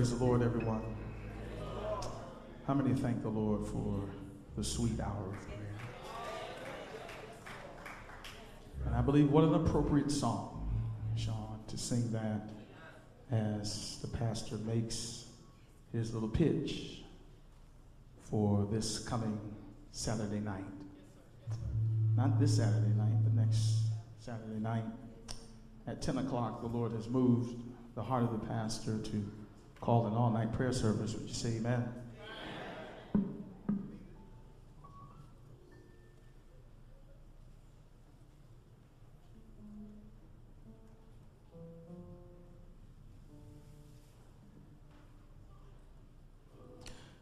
[0.00, 0.80] Praise the Lord, everyone.
[2.66, 4.08] How many thank the Lord for
[4.56, 5.76] the sweet hour of prayer?
[8.86, 10.72] And I believe what an appropriate song,
[11.16, 12.48] Sean, to sing that
[13.30, 15.26] as the pastor makes
[15.92, 17.02] his little pitch
[18.30, 19.38] for this coming
[19.92, 20.64] Saturday night.
[22.16, 23.82] Not this Saturday night, but next
[24.18, 24.86] Saturday night.
[25.86, 27.54] At 10 o'clock, the Lord has moved
[27.94, 29.30] the heart of the pastor to
[29.80, 31.14] call an all night prayer service.
[31.14, 31.88] Would you say amen?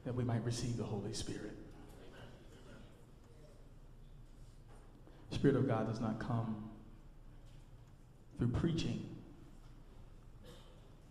[0.04, 1.52] That we might receive the Holy Spirit.
[5.30, 6.68] Spirit of God does not come
[8.38, 9.17] through preaching.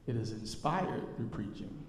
[0.07, 1.85] It is inspired through preaching.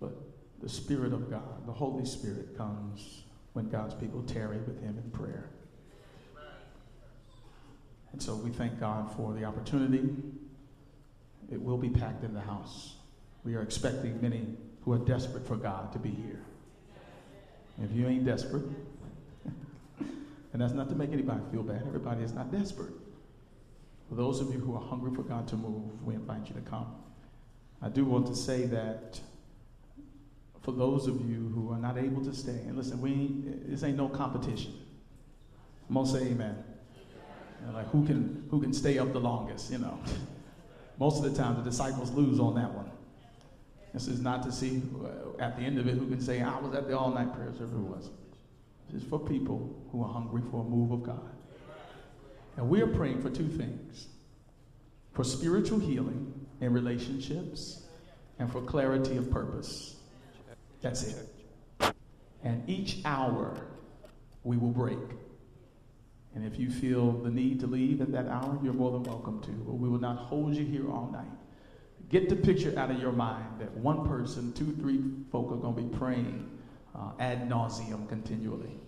[0.00, 0.12] But
[0.60, 3.22] the Spirit of God, the Holy Spirit, comes
[3.52, 5.48] when God's people tarry with Him in prayer.
[8.12, 10.08] And so we thank God for the opportunity.
[11.52, 12.94] It will be packed in the house.
[13.44, 14.46] We are expecting many
[14.84, 16.40] who are desperate for God to be here.
[17.82, 18.64] If you ain't desperate,
[20.00, 22.94] and that's not to make anybody feel bad, everybody is not desperate.
[24.08, 26.60] For those of you who are hungry for God to move, we invite you to
[26.60, 26.86] come.
[27.82, 29.20] I do want to say that
[30.62, 33.96] for those of you who are not able to stay, and listen, we this ain't
[33.96, 34.74] no competition.
[35.88, 36.64] I'm gonna say amen.
[37.60, 39.98] You know, like who can who can stay up the longest, you know.
[40.98, 42.90] Most of the time the disciples lose on that one.
[43.92, 46.58] This is not to see uh, at the end of it who can say, I
[46.58, 47.72] was at the all-night prayer service.
[47.72, 48.10] Who was?
[48.90, 51.35] This is for people who are hungry for a move of God.
[52.56, 54.08] And we are praying for two things
[55.12, 57.86] for spiritual healing in relationships
[58.38, 59.96] and for clarity of purpose.
[60.82, 61.94] That's it.
[62.44, 63.66] And each hour
[64.44, 64.98] we will break.
[66.34, 69.40] And if you feel the need to leave at that hour, you're more than welcome
[69.40, 69.50] to.
[69.50, 71.24] But we will not hold you here all night.
[72.10, 75.02] Get the picture out of your mind that one person, two, three
[75.32, 76.50] folk are going to be praying
[76.94, 78.78] uh, ad nauseum continually.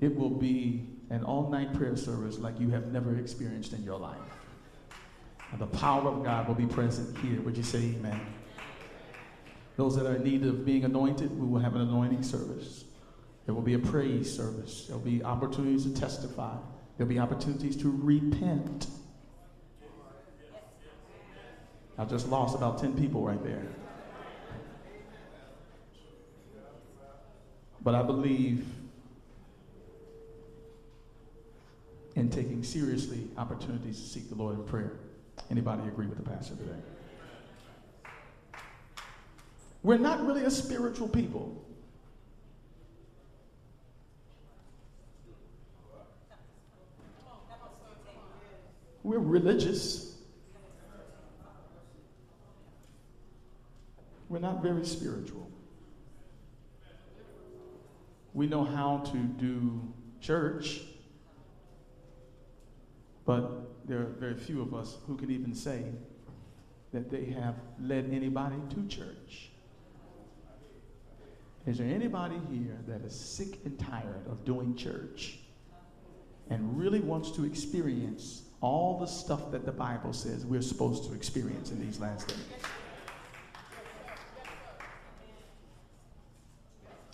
[0.00, 3.98] It will be an all night prayer service like you have never experienced in your
[3.98, 4.18] life.
[5.52, 7.40] And the power of God will be present here.
[7.42, 8.20] Would you say amen?
[9.76, 12.84] Those that are in need of being anointed, we will have an anointing service.
[13.44, 14.86] There will be a praise service.
[14.86, 16.56] There will be opportunities to testify.
[16.96, 18.86] There will be opportunities to repent.
[21.98, 23.66] I just lost about 10 people right there.
[27.82, 28.66] But I believe
[32.16, 34.92] in taking seriously opportunities to seek the Lord in prayer.
[35.50, 36.78] Anybody agree with the pastor today?
[39.82, 41.60] We're not really a spiritual people.
[49.02, 50.16] We're religious.
[54.30, 55.50] We're not very spiritual.
[58.32, 59.82] We know how to do
[60.20, 60.80] church
[63.26, 65.84] but there are very few of us who can even say
[66.92, 69.50] that they have led anybody to church.
[71.66, 75.38] Is there anybody here that is sick and tired of doing church
[76.50, 81.14] and really wants to experience all the stuff that the Bible says we're supposed to
[81.14, 82.38] experience in these last days?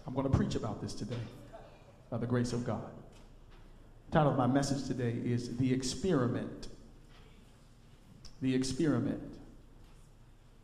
[0.06, 1.14] I'm going to preach about this today
[2.10, 2.90] by the grace of God.
[4.10, 6.66] Title of my message today is The Experiment.
[8.42, 9.22] The Experiment.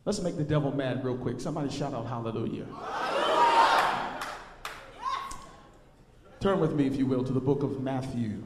[0.03, 1.39] Let's make the devil mad real quick.
[1.39, 2.65] Somebody shout out hallelujah.
[6.41, 8.43] Turn with me, if you will, to the book of Matthew.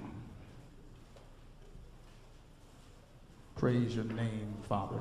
[3.55, 4.99] Praise your name, Father.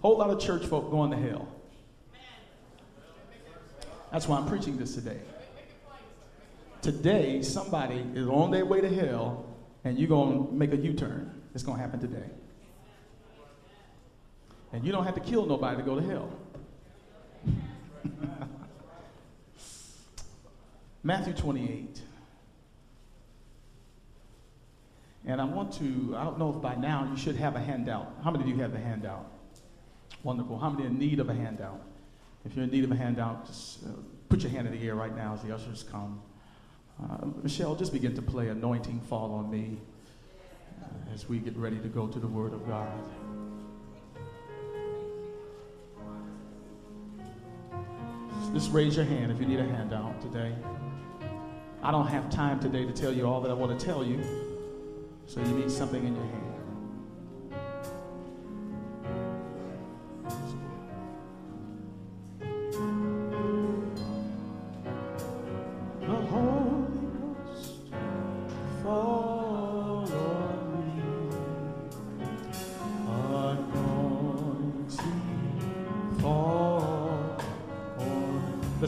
[0.00, 1.53] Whole lot of church folk going to hell.
[4.14, 5.18] That's why I'm preaching this today.
[6.82, 9.44] Today, somebody is on their way to hell,
[9.82, 11.42] and you're going to make a U turn.
[11.52, 12.30] It's going to happen today.
[14.72, 16.30] And you don't have to kill nobody to go to hell.
[21.02, 22.00] Matthew 28.
[25.26, 28.14] And I want to, I don't know if by now you should have a handout.
[28.22, 29.26] How many of you have the handout?
[30.22, 30.60] Wonderful.
[30.60, 31.80] How many in need of a handout?
[32.44, 33.88] If you're in need of a handout, just uh,
[34.28, 36.20] put your hand in the air right now as the ushers come.
[37.02, 39.78] Uh, Michelle, just begin to play Anointing Fall on Me.
[41.12, 42.88] as we get ready to go to the Word of God.
[48.52, 50.54] Just raise your hand if you need a handout today.
[51.82, 54.22] I don't have time today to tell you all that I want to tell you,
[55.26, 56.43] so you need something in your hand.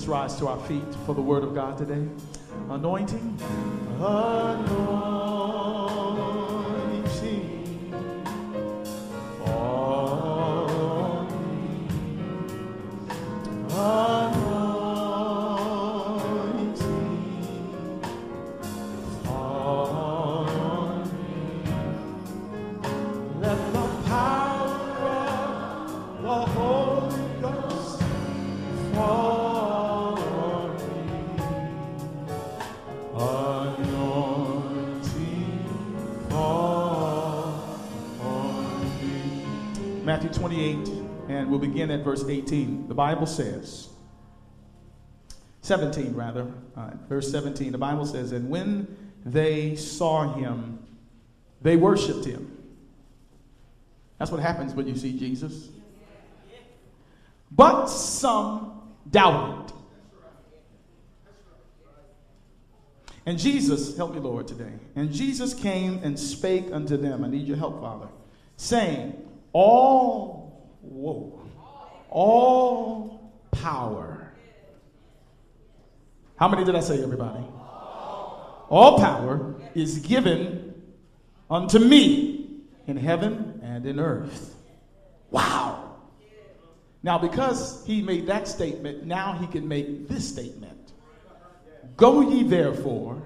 [0.07, 2.07] Rise to our feet for the word of God today.
[2.71, 3.39] Anointing.
[3.99, 5.16] Anointing.
[41.77, 42.89] Begin at verse 18.
[42.89, 43.91] The Bible says,
[45.61, 48.97] 17 rather, uh, verse 17, the Bible says, And when
[49.27, 50.79] they saw him,
[51.61, 52.51] they worshiped him.
[54.17, 55.69] That's what happens when you see Jesus.
[57.51, 59.75] But some doubted.
[63.27, 64.73] And Jesus, help me, Lord, today.
[64.95, 67.23] And Jesus came and spake unto them.
[67.23, 68.09] I need your help, Father,
[68.57, 69.15] saying,
[69.53, 71.46] all, whoa,
[72.17, 74.33] all power.
[76.37, 77.45] How many did I say, everybody?
[78.71, 80.75] All power is given
[81.51, 84.57] unto me in heaven and in earth.
[85.31, 85.97] Wow.
[87.03, 90.73] Now, because he made that statement, now he can make this statement
[91.97, 93.23] Go ye therefore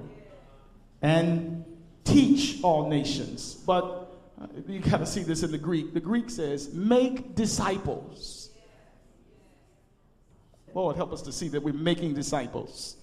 [1.02, 1.64] and
[2.04, 3.54] teach all nations.
[3.54, 5.92] But uh, you got to see this in the Greek.
[5.92, 8.39] The Greek says, make disciples.
[10.74, 12.96] Lord, help us to see that we're making disciples.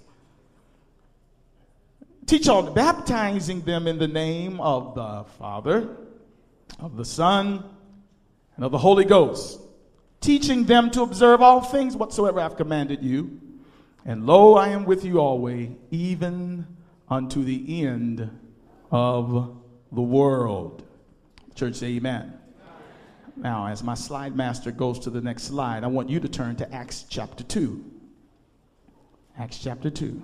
[2.25, 5.95] Teach on baptizing them in the name of the Father,
[6.79, 7.63] of the Son,
[8.55, 9.59] and of the Holy Ghost,
[10.19, 13.39] teaching them to observe all things whatsoever I've commanded you.
[14.05, 16.67] And lo, I am with you always, even
[17.09, 18.29] unto the end
[18.91, 19.57] of
[19.91, 20.83] the world.
[21.55, 22.36] Church, say amen.
[23.37, 26.55] Now, as my slide master goes to the next slide, I want you to turn
[26.55, 27.85] to Acts chapter 2.
[29.37, 30.23] Acts chapter 2.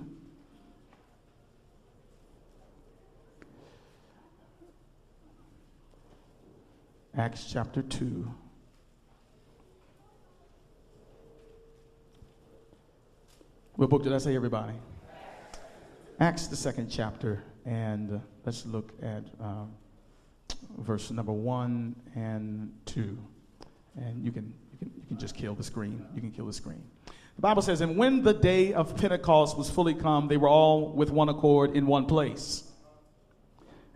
[7.15, 8.33] Acts chapter 2.
[13.75, 14.73] What book did I say, everybody?
[16.19, 19.23] Acts, the second chapter, and uh, let's look at.
[19.39, 19.71] Um,
[20.77, 23.17] verse number one and two.
[23.95, 26.05] And you can, you can, you can just kill the screen.
[26.15, 26.83] You can kill the screen.
[27.35, 30.93] The Bible says, And when the day of Pentecost was fully come, they were all
[30.93, 32.63] with one accord in one place.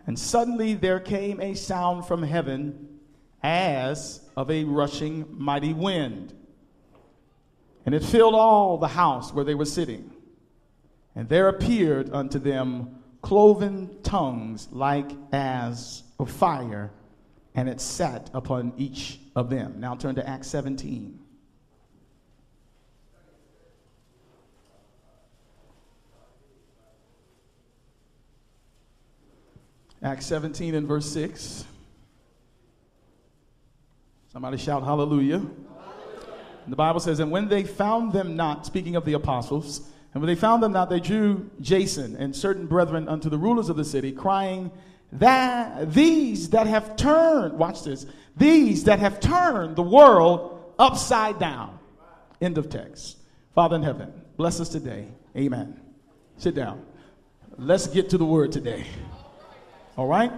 [0.06, 3.00] And suddenly there came a sound from heaven
[3.42, 6.34] as of a rushing mighty wind.
[7.84, 10.10] And it filled all the house where they were sitting.
[11.14, 16.90] And there appeared unto them cloven tongues like as of fire,
[17.54, 19.74] and it sat upon each of them.
[19.78, 21.18] Now turn to Acts 17.
[30.02, 31.64] Acts 17 and verse 6.
[34.32, 35.38] Somebody shout hallelujah.
[35.38, 35.48] hallelujah.
[36.68, 39.80] The Bible says, And when they found them not, speaking of the apostles,
[40.14, 43.68] and when they found them not, they drew Jason and certain brethren unto the rulers
[43.68, 44.70] of the city, crying,
[45.12, 51.78] That these that have turned, watch this, these that have turned the world upside down.
[52.40, 53.18] End of text.
[53.54, 55.08] Father in heaven, bless us today.
[55.36, 55.80] Amen.
[56.36, 56.84] Sit down.
[57.56, 58.84] Let's get to the word today.
[59.96, 60.30] All right?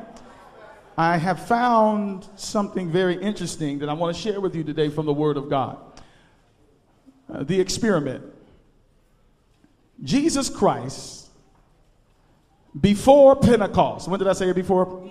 [0.96, 5.06] I have found something very interesting that I want to share with you today from
[5.06, 5.78] the Word of God.
[7.32, 8.22] Uh, the experiment.
[10.02, 11.29] Jesus Christ
[12.78, 14.08] before Pentecost.
[14.08, 15.10] When did I say it before?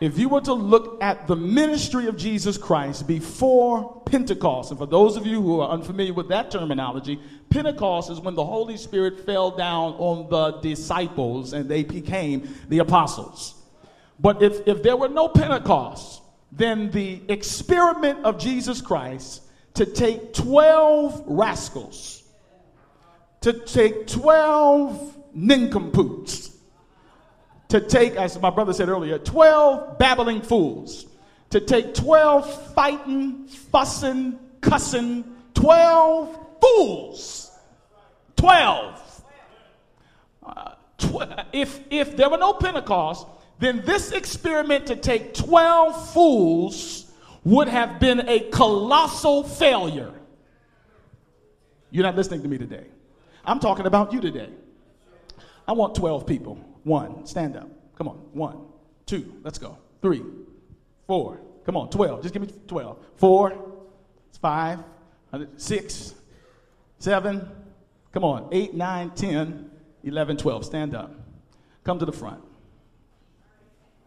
[0.00, 4.86] If you were to look at the ministry of Jesus Christ before Pentecost, and for
[4.86, 9.24] those of you who are unfamiliar with that terminology, Pentecost is when the Holy Spirit
[9.24, 13.54] fell down on the disciples and they became the apostles.
[14.18, 19.42] But if, if there were no Pentecost, then the experiment of Jesus Christ
[19.74, 22.22] to take 12 rascals,
[23.42, 26.51] to take 12 nincompoops,
[27.72, 31.06] to take, as my brother said earlier, 12 babbling fools,
[31.48, 35.24] to take 12 fighting, fussing, cussing,
[35.54, 37.50] 12 fools.
[38.36, 39.22] 12.
[40.44, 43.26] Uh, tw- if, if there were no Pentecost,
[43.58, 47.10] then this experiment to take 12 fools
[47.42, 50.12] would have been a colossal failure.
[51.90, 52.84] You're not listening to me today.
[53.46, 54.50] I'm talking about you today.
[55.66, 56.62] I want 12 people.
[56.84, 57.68] One, stand up.
[57.96, 58.16] Come on.
[58.32, 58.58] One,
[59.06, 59.78] two, let's go.
[60.00, 60.22] Three,
[61.06, 61.40] four.
[61.64, 62.22] Come on, 12.
[62.22, 62.98] Just give me 12.
[63.16, 63.52] Four,
[64.40, 64.80] five,
[65.56, 66.14] six,
[66.98, 67.48] seven.
[68.12, 69.70] Come on, eight, nine, 10,
[70.04, 70.64] 11, 12.
[70.64, 71.14] Stand up.
[71.84, 72.42] Come to the front.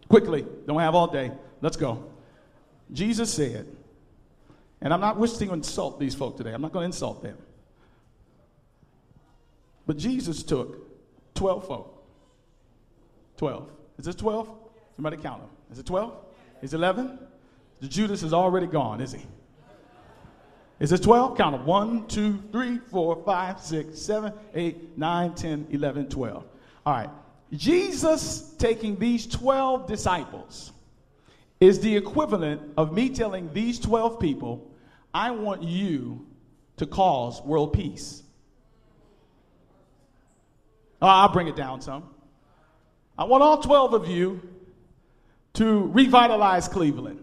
[0.09, 1.31] Quickly, don't have all day.
[1.61, 2.11] Let's go.
[2.91, 3.67] Jesus said,
[4.81, 7.37] and I'm not wishing to insult these folk today, I'm not going to insult them.
[9.87, 11.94] But Jesus took 12 folk.
[13.37, 13.69] 12.
[13.97, 14.49] Is this 12?
[14.95, 15.49] Somebody count them.
[15.71, 16.13] Is it 12?
[16.61, 17.19] Is it 11?
[17.81, 19.25] The Judas is already gone, is he?
[20.79, 21.37] Is it 12?
[21.37, 21.65] Count them.
[21.65, 26.45] 1, 2, 3, 4, 5, 6, 7, 8, 9, 10, 11, 12.
[26.85, 27.09] All right.
[27.53, 30.71] Jesus taking these 12 disciples
[31.59, 34.71] is the equivalent of me telling these 12 people,
[35.13, 36.25] I want you
[36.77, 38.23] to cause world peace.
[41.01, 42.09] Oh, I'll bring it down some.
[43.17, 44.41] I want all 12 of you
[45.53, 47.21] to revitalize Cleveland.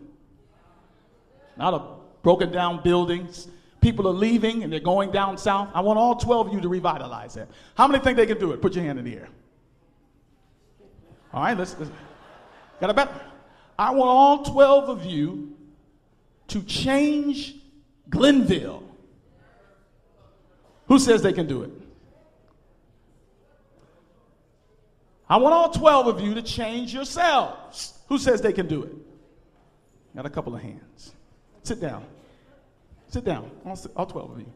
[1.57, 1.83] Not a
[2.23, 3.49] broken down buildings.
[3.81, 5.69] People are leaving and they're going down south.
[5.75, 7.49] I want all 12 of you to revitalize that.
[7.75, 8.63] How many think they can do it?
[8.63, 9.29] Put your hand in the air.
[11.35, 11.91] All right, let's, let's
[12.81, 13.11] got a bet.
[13.79, 15.57] I want all 12 of you
[16.49, 17.57] to change
[18.09, 18.83] Glenville.
[20.87, 21.71] Who says they can do it?
[25.33, 27.99] I want all 12 of you to change yourselves.
[28.09, 28.93] Who says they can do it?
[30.15, 31.15] Got a couple of hands.
[31.63, 32.05] Sit down.
[33.09, 33.51] Sit down.
[33.97, 34.53] All 12 of you.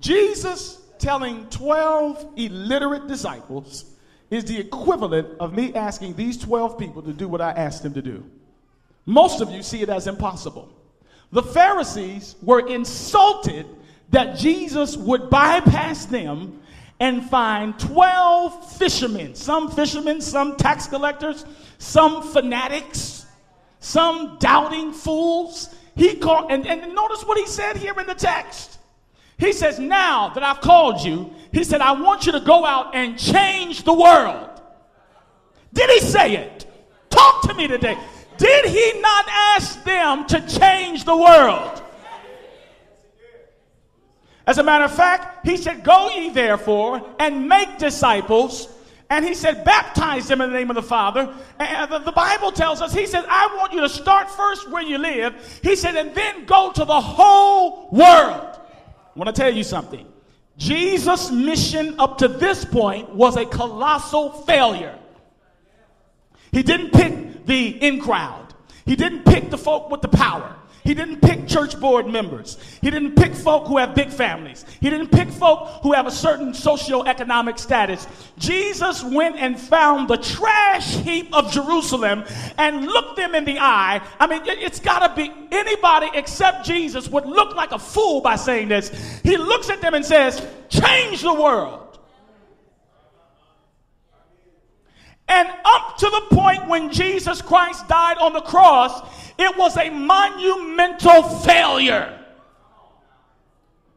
[0.00, 3.84] Jesus telling 12 illiterate disciples
[4.30, 7.94] is the equivalent of me asking these 12 people to do what I asked them
[7.94, 8.28] to do.
[9.06, 10.72] Most of you see it as impossible.
[11.30, 13.66] The Pharisees were insulted
[14.10, 16.62] that Jesus would bypass them
[17.00, 21.44] and find 12 fishermen, some fishermen, some tax collectors,
[21.78, 23.26] some fanatics,
[23.80, 25.74] some doubting fools.
[25.96, 28.78] He called, and, and notice what he said here in the text.
[29.38, 32.94] He says, Now that I've called you, he said, I want you to go out
[32.94, 34.50] and change the world.
[35.72, 36.66] Did he say it?
[37.10, 37.98] Talk to me today.
[38.36, 41.83] Did he not ask them to change the world?
[44.46, 48.68] As a matter of fact, he said, Go ye therefore and make disciples.
[49.10, 51.34] And he said, Baptize them in the name of the Father.
[51.58, 54.98] And the Bible tells us, He said, I want you to start first where you
[54.98, 55.60] live.
[55.62, 58.58] He said, and then go to the whole world.
[59.14, 60.06] I want to tell you something.
[60.56, 64.98] Jesus' mission up to this point was a colossal failure.
[66.52, 68.54] He didn't pick the in crowd.
[68.84, 70.54] He didn't pick the folk with the power.
[70.84, 72.58] He didn't pick church board members.
[72.82, 74.66] He didn't pick folk who have big families.
[74.80, 78.06] He didn't pick folk who have a certain socioeconomic status.
[78.36, 82.24] Jesus went and found the trash heap of Jerusalem
[82.58, 84.02] and looked them in the eye.
[84.20, 88.36] I mean, it's got to be anybody except Jesus would look like a fool by
[88.36, 89.20] saying this.
[89.22, 91.83] He looks at them and says, Change the world.
[95.28, 99.90] And up to the point when Jesus Christ died on the cross, it was a
[99.90, 102.20] monumental failure.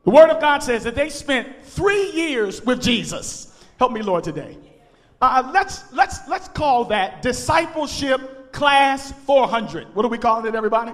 [0.03, 3.61] The Word of God says that they spent three years with Jesus.
[3.77, 4.57] Help me, Lord, today.
[5.21, 9.93] Uh, let's, let's, let's call that discipleship class 400.
[9.93, 10.93] What are we calling it, everybody?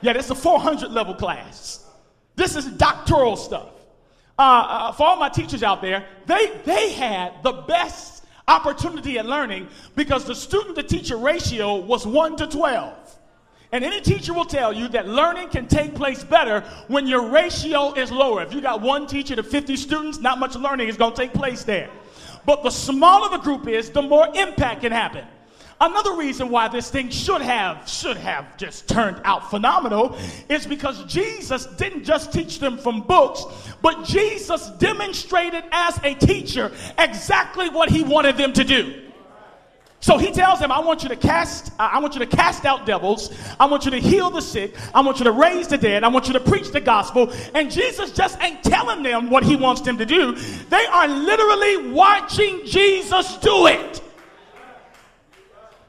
[0.00, 1.86] Yeah, it's a 400 level class.
[2.36, 3.68] This is doctoral stuff.
[4.38, 8.11] Uh, uh, for all my teachers out there, they, they had the best
[8.48, 13.18] opportunity at learning because the student to teacher ratio was 1 to 12.
[13.72, 17.94] And any teacher will tell you that learning can take place better when your ratio
[17.94, 18.42] is lower.
[18.42, 21.32] If you got one teacher to 50 students, not much learning is going to take
[21.32, 21.88] place there.
[22.44, 25.24] But the smaller the group is, the more impact can happen.
[25.82, 30.16] Another reason why this thing should have should have just turned out phenomenal
[30.48, 33.42] is because Jesus didn't just teach them from books,
[33.82, 39.02] but Jesus demonstrated as a teacher exactly what he wanted them to do.
[39.98, 42.86] So he tells them, I want you to cast, I want you to cast out
[42.86, 43.36] devils.
[43.58, 44.76] I want you to heal the sick.
[44.94, 46.04] I want you to raise the dead.
[46.04, 47.32] I want you to preach the gospel.
[47.54, 50.36] And Jesus just ain't telling them what he wants them to do.
[50.70, 54.00] They are literally watching Jesus do it.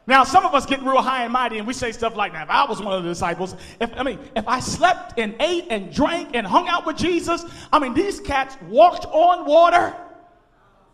[0.06, 2.44] Now, some of us get real high and mighty and we say stuff like that.
[2.44, 5.68] If I was one of the disciples, if I mean, if I slept and ate
[5.70, 9.96] and drank and hung out with Jesus, I mean, these cats walked on water.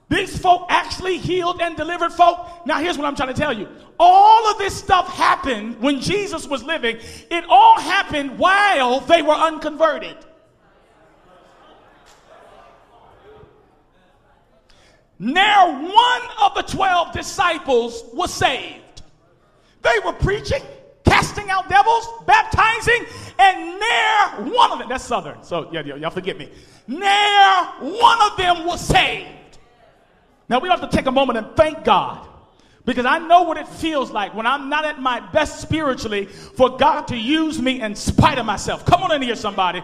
[0.10, 2.66] These folk actually healed and delivered folk.
[2.66, 3.68] Now, here's what I'm trying to tell you.
[4.00, 6.98] All of this stuff happened when Jesus was living.
[7.30, 10.18] It all happened while they were unconverted.
[15.20, 18.79] Now, one of the 12 disciples was saved.
[19.82, 20.62] They were preaching,
[21.06, 23.06] casting out devils, baptizing,
[23.38, 26.50] and near one of them, that's Southern, so yeah, y'all forget me.
[26.88, 29.28] Near one of them was saved.
[30.50, 32.28] Now we have to take a moment and thank God
[32.86, 36.76] because I know what it feels like when I'm not at my best spiritually for
[36.76, 38.84] God to use me in spite of myself.
[38.86, 39.84] Come on in here, somebody.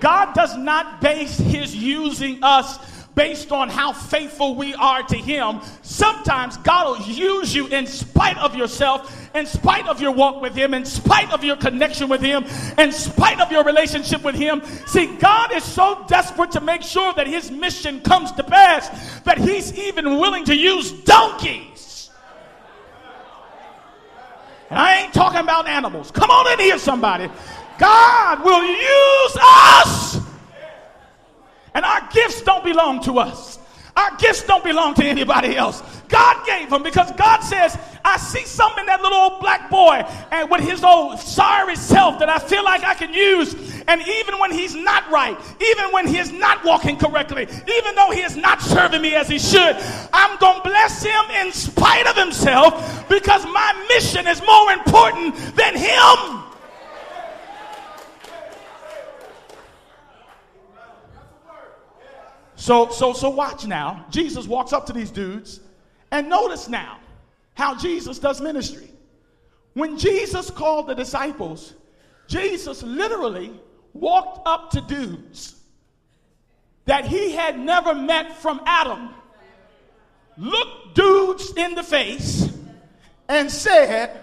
[0.00, 2.78] God does not base his using us
[3.16, 5.60] based on how faithful we are to Him.
[5.82, 10.54] Sometimes God will use you in spite of yourself, in spite of your walk with
[10.54, 12.44] Him, in spite of your connection with Him,
[12.78, 14.62] in spite of your relationship with Him.
[14.86, 19.38] See, God is so desperate to make sure that His mission comes to pass that
[19.38, 22.10] He's even willing to use donkeys.
[24.68, 26.10] And I ain't talking about animals.
[26.10, 27.30] Come on in here, somebody.
[27.78, 30.35] God will use us
[31.76, 33.58] and our gifts don't belong to us.
[33.94, 35.82] Our gifts don't belong to anybody else.
[36.08, 40.02] God gave them because God says, I see something in that little old black boy
[40.30, 43.54] and with his old sorry self that I feel like I can use.
[43.88, 48.10] And even when he's not right, even when he is not walking correctly, even though
[48.10, 49.76] he is not serving me as he should,
[50.14, 55.34] I'm going to bless him in spite of himself because my mission is more important
[55.56, 56.45] than him.
[62.56, 64.06] So, so, so watch now.
[64.10, 65.60] Jesus walks up to these dudes,
[66.10, 66.98] and notice now
[67.54, 68.90] how Jesus does ministry.
[69.74, 71.74] When Jesus called the disciples,
[72.28, 73.52] Jesus literally
[73.92, 75.56] walked up to dudes
[76.86, 79.10] that he had never met from Adam,
[80.38, 82.50] looked dudes in the face,
[83.28, 84.22] and said,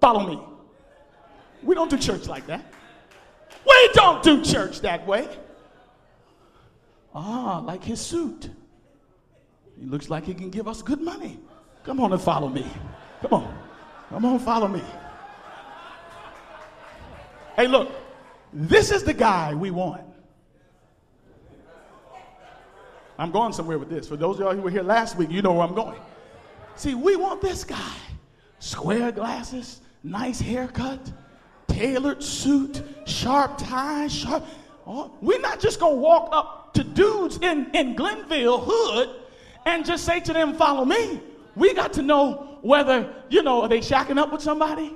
[0.00, 0.40] Follow me.
[1.62, 2.72] We don't do church like that.
[3.66, 5.28] We don't do church that way.
[7.14, 8.50] Ah, like his suit.
[9.78, 11.38] He looks like he can give us good money.
[11.84, 12.66] Come on and follow me.
[13.22, 13.58] Come on.
[14.10, 14.82] Come on, follow me.
[17.56, 17.90] Hey, look,
[18.52, 20.02] this is the guy we want.
[23.18, 24.08] I'm going somewhere with this.
[24.08, 26.00] For those of y'all who were here last week, you know where I'm going.
[26.74, 27.94] See, we want this guy.
[28.58, 31.12] Square glasses, nice haircut,
[31.68, 34.44] tailored suit, sharp tie, sharp.
[34.86, 39.10] Oh, we're not just going to walk up to dudes in, in Glenville hood
[39.66, 41.20] and just say to them, follow me.
[41.56, 44.94] We got to know whether, you know, are they shacking up with somebody?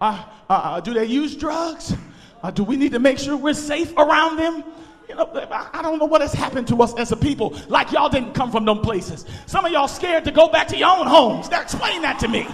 [0.00, 1.94] Uh, uh, uh do they use drugs?
[2.42, 4.62] Uh, do we need to make sure we're safe around them?
[5.08, 7.56] You know, I don't know what has happened to us as a people.
[7.68, 9.24] Like y'all didn't come from them places.
[9.46, 11.48] Some of y'all scared to go back to your own homes.
[11.50, 12.46] Now explain that to me.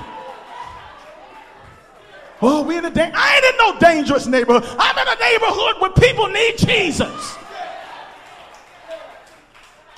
[2.42, 4.64] Oh, we in a da- I ain't in no dangerous neighborhood.
[4.79, 7.37] I'm in a neighborhood where people need Jesus.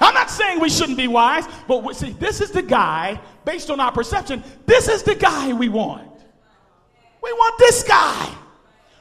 [0.01, 3.71] I'm not saying we shouldn't be wise, but we, see, this is the guy, based
[3.71, 6.09] on our perception, this is the guy we want.
[7.23, 8.35] We want this guy.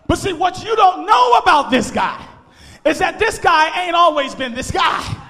[0.07, 2.25] But see, what you don't know about this guy
[2.85, 5.22] is that this guy ain't always been this guy.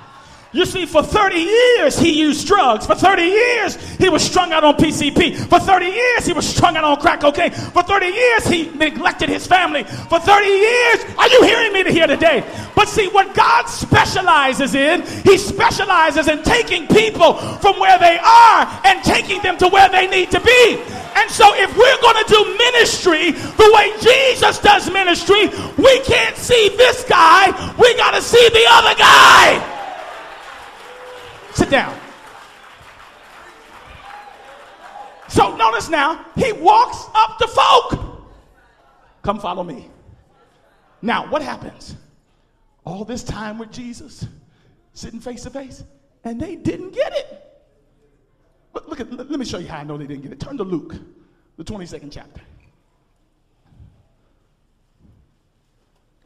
[0.54, 2.86] You see, for 30 years he used drugs.
[2.86, 5.36] For 30 years he was strung out on PCP.
[5.50, 7.52] For 30 years he was strung out on crack cocaine.
[7.52, 9.84] For 30 years he neglected his family.
[9.84, 12.44] For 30 years, are you hearing me here today?
[12.76, 18.82] But see, what God specializes in, he specializes in taking people from where they are
[18.86, 20.80] and taking them to where they need to be.
[21.16, 26.38] And so, if we're going to do ministry the way Jesus does ministry, we can't
[26.38, 29.73] see this guy, we got to see the other guy.
[31.54, 31.98] Sit down.
[35.28, 38.30] So notice now, he walks up to folk.
[39.22, 39.90] Come follow me.
[41.02, 41.96] Now, what happens?
[42.86, 44.28] All this time with Jesus,
[44.94, 45.84] sitting face to face,
[46.24, 47.64] and they didn't get it.
[48.74, 50.40] But look at, let me show you how I know they didn't get it.
[50.40, 50.96] Turn to Luke,
[51.58, 52.42] the 22nd chapter.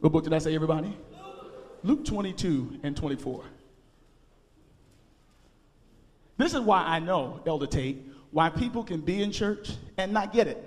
[0.00, 0.96] What book did I say, everybody?
[1.82, 3.44] Luke 22 and 24.
[6.38, 10.32] This is why I know, Elder Tate, why people can be in church and not
[10.32, 10.64] get it.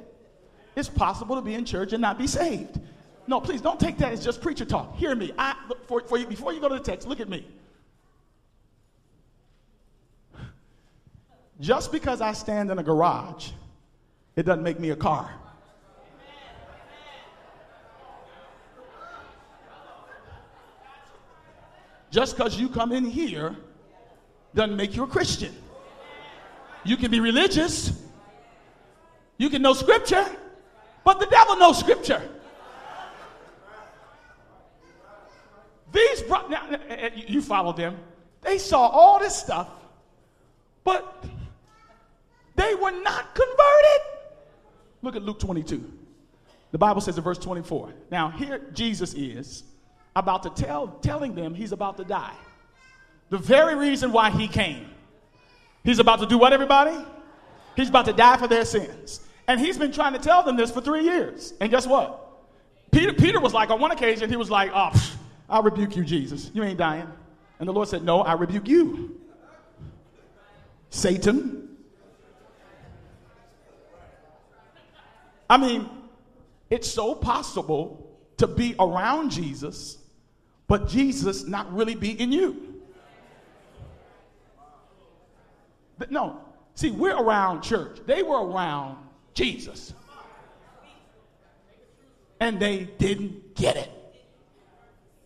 [0.76, 2.80] It's possible to be in church and not be saved.
[3.26, 4.96] No, please don't take that as just preacher talk.
[4.96, 5.32] Hear me.
[5.38, 5.56] I,
[5.88, 7.48] for, for you, before you go to the text, look at me.
[11.60, 13.52] Just because I stand in a garage,
[14.36, 15.34] it doesn't make me a car.
[22.10, 23.56] Just because you come in here
[24.54, 25.56] doesn't make you a Christian.
[26.84, 27.94] You can be religious,
[29.38, 30.26] you can know scripture,
[31.04, 32.22] but the devil knows scripture.
[35.92, 37.98] These now, eh, eh, you follow them.
[38.42, 39.68] They saw all this stuff,
[40.84, 41.26] but
[42.56, 44.02] they were not converted.
[45.02, 45.92] Look at Luke 22.
[46.72, 47.94] The Bible says in verse 24.
[48.10, 49.64] Now, here Jesus is
[50.16, 52.36] about to tell telling them he's about to die.
[53.32, 54.88] The very reason why he came.
[55.84, 56.96] He's about to do what, everybody?
[57.76, 59.22] He's about to die for their sins.
[59.48, 61.54] And he's been trying to tell them this for three years.
[61.60, 62.28] And guess what?
[62.92, 64.92] Peter, Peter was like, on one occasion, he was like, oh,
[65.50, 66.52] I rebuke you, Jesus.
[66.54, 67.08] You ain't dying.
[67.60, 69.22] And the Lord said, No, I rebuke you.
[70.90, 71.78] Satan.
[75.50, 75.90] I mean,
[76.70, 79.98] it's so possible to be around Jesus,
[80.68, 82.71] but Jesus not really be in you.
[86.10, 86.42] No,
[86.76, 88.00] see, we're around church.
[88.06, 88.98] They were around
[89.34, 89.94] Jesus.
[92.40, 93.92] And they didn't get it.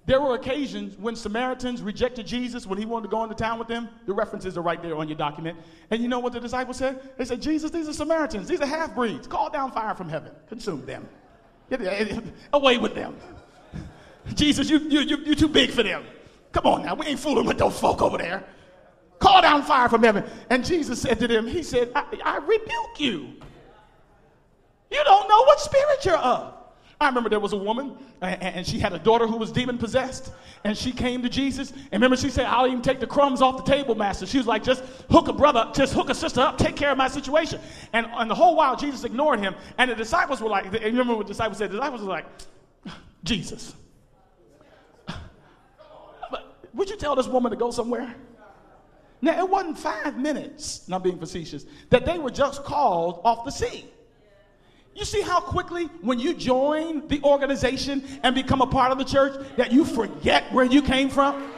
[0.06, 3.68] There were occasions when Samaritans rejected Jesus when he wanted to go into town with
[3.68, 3.90] them.
[4.06, 5.58] The references are right there on your document.
[5.90, 7.02] And you know what the disciples said?
[7.18, 8.48] They said, Jesus, these are Samaritans.
[8.48, 9.26] These are half breeds.
[9.26, 10.32] Call down fire from heaven.
[10.48, 11.08] Consume them.
[11.72, 11.82] Get
[12.54, 13.16] away with them.
[14.36, 16.04] Jesus, you, you, you, you're too big for them.
[16.52, 16.94] Come on now.
[16.94, 18.44] We ain't fooling with those folk over there.
[19.20, 20.24] Call down fire from heaven.
[20.50, 23.34] And Jesus said to them, He said, I, I rebuke you.
[24.92, 26.56] You don't know what spirit you're of.
[27.00, 30.32] I remember there was a woman and she had a daughter who was demon possessed
[30.64, 33.58] and she came to Jesus and remember she said I'll even take the crumbs off
[33.58, 36.58] the table master she was like just hook a brother just hook a sister up
[36.58, 37.60] take care of my situation
[37.92, 41.28] and, and the whole while Jesus ignored him and the disciples were like remember what
[41.28, 42.26] the disciples said the disciples were like
[43.26, 43.76] Jesus
[46.74, 48.16] would you tell this woman to go somewhere
[49.22, 53.52] now it wasn't five minutes not being facetious that they were just called off the
[53.52, 53.86] sea
[54.96, 59.04] you see how quickly, when you join the organization and become a part of the
[59.04, 61.52] church, that you forget where you came from?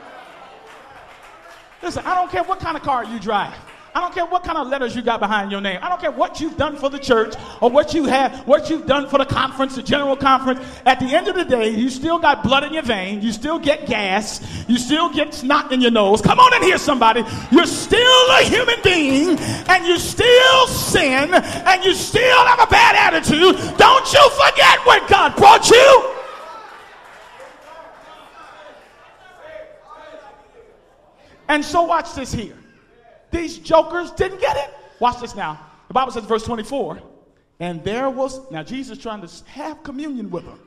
[1.83, 3.55] Listen, I don't care what kind of car you drive.
[3.97, 5.79] I don't care what kind of letters you got behind your name.
[5.81, 8.85] I don't care what you've done for the church or what you have, what you've
[8.85, 10.59] done for the conference, the general conference.
[10.85, 13.23] At the end of the day, you still got blood in your vein.
[13.23, 14.39] You still get gas.
[14.67, 16.21] You still get snot in your nose.
[16.21, 17.23] Come on in here, somebody.
[17.49, 22.95] You're still a human being and you still sin and you still have a bad
[22.95, 23.55] attitude.
[23.79, 26.13] Don't you forget where God brought you.
[31.49, 32.57] And so watch this here.
[33.31, 34.73] These jokers didn't get it.
[34.99, 35.59] Watch this now.
[35.87, 37.01] The Bible says, verse 24,
[37.59, 40.59] and there was, now Jesus trying to have communion with them.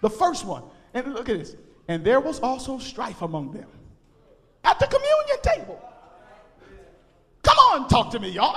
[0.00, 0.62] The first one.
[0.94, 1.56] And look at this.
[1.88, 3.66] And there was also strife among them
[4.64, 5.80] at the communion table.
[7.42, 8.54] Come on, talk to me, y'all.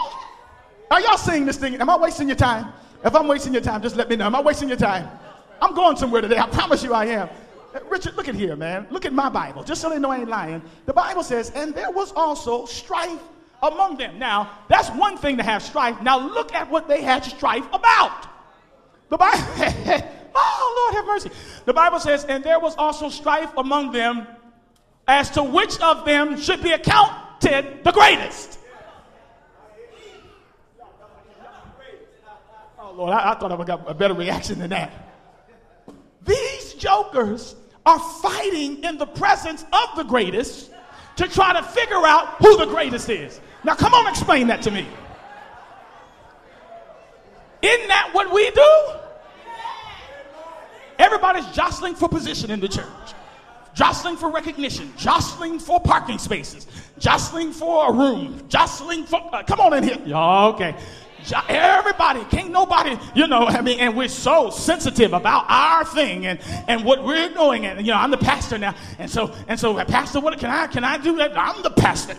[0.90, 1.76] Are y'all seeing this thing?
[1.76, 2.74] Am I wasting your time?
[3.04, 4.26] If I'm wasting your time, just let me know.
[4.26, 5.10] Am I wasting your time?
[5.62, 6.38] I'm going somewhere today.
[6.38, 7.30] I promise you I am.
[7.90, 8.86] Richard, look at here, man.
[8.92, 10.62] Look at my Bible, just so they know I ain't lying.
[10.86, 13.22] The Bible says, and there was also strife
[13.62, 14.18] among them.
[14.18, 16.02] Now, that's one thing to have strife.
[16.02, 18.28] Now, look at what they had strife about.
[19.10, 19.38] The Bible,
[20.36, 21.32] oh, Lord have mercy.
[21.66, 24.26] The Bible says, and there was also strife among them
[25.08, 28.60] as to which of them should be accounted the greatest.
[32.80, 34.92] Oh, Lord, I, I thought I would have got a better reaction than that.
[36.26, 40.72] These jokers are fighting in the presence of the greatest
[41.18, 43.40] to try to figure out who the greatest is.
[43.64, 44.88] Now, come on, explain that to me.
[47.62, 48.88] Isn't that what we do?
[50.98, 52.86] Everybody's jostling for position in the church,
[53.74, 56.68] jostling for recognition, jostling for parking spaces,
[57.00, 59.20] jostling for a room, jostling for.
[59.34, 60.00] Uh, come on in here.
[60.06, 60.76] Y'all, okay.
[61.48, 66.40] Everybody, can't nobody, you know, I mean, and we're so sensitive about our thing and,
[66.68, 67.66] and what we're doing.
[67.66, 68.76] And, you know, I'm the pastor now.
[69.00, 71.38] And so, and so, uh, Pastor, what can I, can I do that?
[71.38, 72.16] I'm the pastor.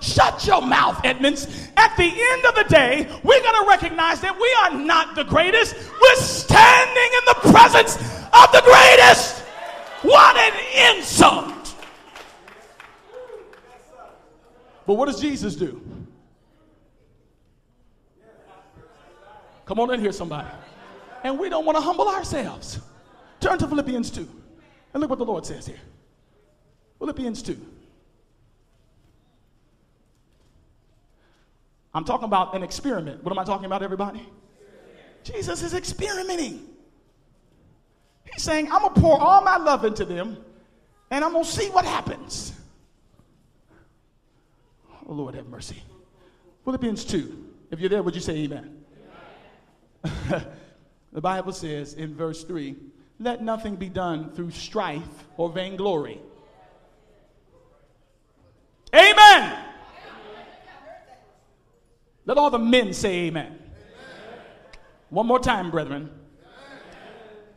[0.00, 1.46] Shut your mouth, Edmonds.
[1.76, 5.24] At the end of the day, we're going to recognize that we are not the
[5.24, 5.74] greatest.
[5.74, 9.40] We're standing in the presence of the greatest.
[10.02, 11.74] What an insult.
[14.86, 15.80] But what does Jesus do?
[19.66, 20.48] Come on in here, somebody.
[21.22, 22.80] And we don't want to humble ourselves.
[23.40, 24.28] Turn to Philippians 2
[24.92, 25.80] and look what the Lord says here.
[26.98, 27.58] Philippians 2.
[31.94, 33.22] I'm talking about an experiment.
[33.22, 34.26] What am I talking about, everybody?
[35.22, 36.66] Jesus is experimenting.
[38.32, 40.36] He's saying, I'm going to pour all my love into them
[41.10, 42.52] and I'm going to see what happens.
[45.08, 45.82] Oh, Lord, have mercy.
[46.64, 47.46] Philippians 2.
[47.70, 48.83] If you're there, would you say amen?
[50.04, 50.46] Amen.
[51.12, 52.76] the Bible says in verse 3
[53.20, 56.20] let nothing be done through strife or vainglory.
[58.92, 59.58] Amen.
[62.26, 63.46] Let all the men say amen.
[63.46, 63.58] amen.
[65.10, 66.10] One more time, brethren.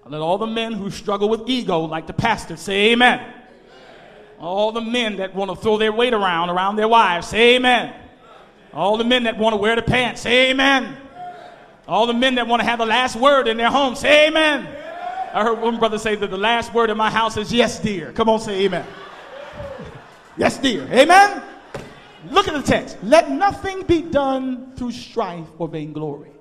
[0.06, 0.12] Amen.
[0.12, 3.20] Let all the men who struggle with ego, like the pastor, say amen.
[3.20, 3.34] amen.
[4.40, 7.94] All the men that want to throw their weight around around their wives, say amen.
[8.74, 10.98] All the men that want to wear the pants, say amen.
[11.88, 14.68] All the men that want to have the last word in their home, say amen.
[15.34, 18.12] I heard one brother say that the last word in my house is yes, dear.
[18.12, 18.86] Come on, say amen.
[20.38, 20.84] yes, dear.
[20.92, 21.42] Amen.
[22.30, 22.98] Look at the text.
[23.04, 26.32] Let nothing be done through strife or vainglory.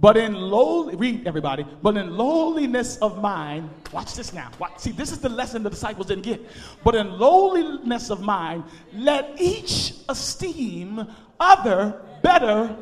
[0.00, 4.50] But in low, read everybody, but in lowliness of mind, watch this now.
[4.58, 6.40] Watch, see, this is the lesson the disciples didn't get.
[6.82, 8.64] But in lowliness of mind,
[8.94, 11.06] let each esteem
[11.38, 12.74] other better.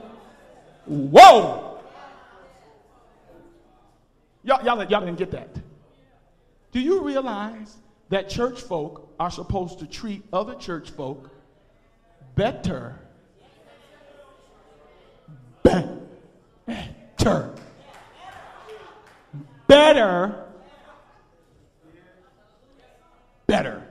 [0.88, 1.78] Whoa!
[4.42, 5.48] Y'all, y'all, y'all didn't get that.
[6.72, 7.76] Do you realize
[8.08, 11.30] that church folk are supposed to treat other church folk
[12.34, 12.94] better.
[15.62, 17.54] Better.
[19.66, 20.46] Better.
[23.46, 23.82] Better.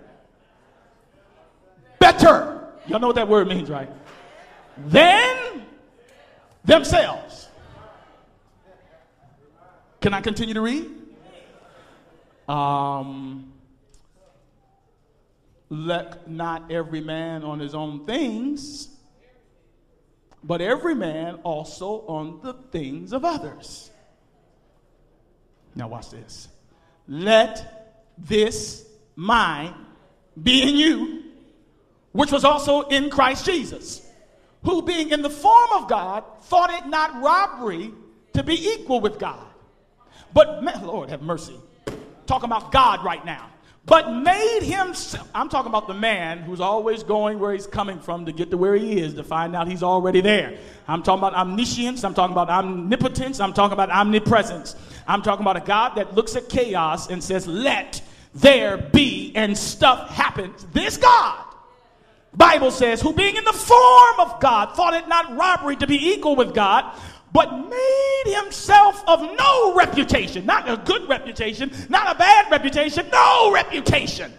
[2.00, 2.68] Better.
[2.88, 3.90] Y'all know what that word means, right?
[4.78, 5.37] Than
[6.68, 7.48] themselves.
[10.00, 10.92] Can I continue to read?
[12.48, 13.52] Um,
[15.70, 18.90] let not every man on his own things,
[20.44, 23.90] but every man also on the things of others.
[25.76, 26.48] Now, watch this.
[27.08, 29.76] Let this mind
[30.42, 31.24] be in you,
[32.12, 34.07] which was also in Christ Jesus,
[34.64, 37.92] who being in the form of God, thought it not robbery
[38.34, 39.46] to be equal with God.
[40.34, 41.56] But, Lord have mercy.
[42.26, 43.50] Talking about God right now
[43.88, 45.28] but made himself.
[45.34, 48.58] I'm talking about the man who's always going where he's coming from to get to
[48.58, 50.58] where he is to find out he's already there.
[50.90, 52.04] I'm talking about omniscience.
[52.04, 53.40] I'm talking about omnipotence.
[53.40, 54.76] I'm talking about omnipresence.
[55.08, 58.02] I'm talking about a God that looks at chaos and says, Let
[58.36, 60.68] there be, and stuff happens.
[60.74, 61.46] This God.
[62.38, 66.14] Bible says, who being in the form of God, thought it not robbery to be
[66.14, 66.96] equal with God,
[67.34, 70.46] but made himself of no reputation.
[70.46, 74.32] Not a good reputation, not a bad reputation, no reputation.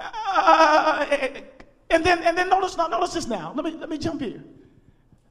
[0.00, 1.06] Uh,
[1.90, 3.52] and then, and then notice, notice this now.
[3.54, 4.42] Let me, let me jump here.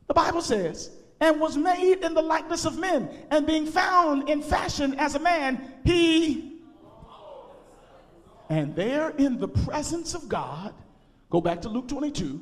[0.07, 4.43] The Bible says, and was made in the likeness of men, and being found in
[4.43, 6.54] fashion as a man, he.
[8.49, 10.73] And they're in the presence of God,
[11.29, 12.41] go back to Luke 22,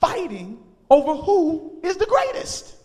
[0.00, 2.76] fighting over who is the greatest.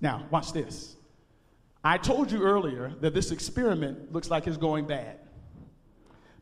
[0.00, 0.96] Now, watch this.
[1.82, 5.18] I told you earlier that this experiment looks like it's going bad.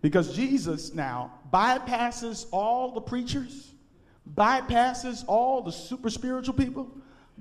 [0.00, 3.72] Because Jesus now bypasses all the preachers,
[4.34, 6.90] bypasses all the super spiritual people,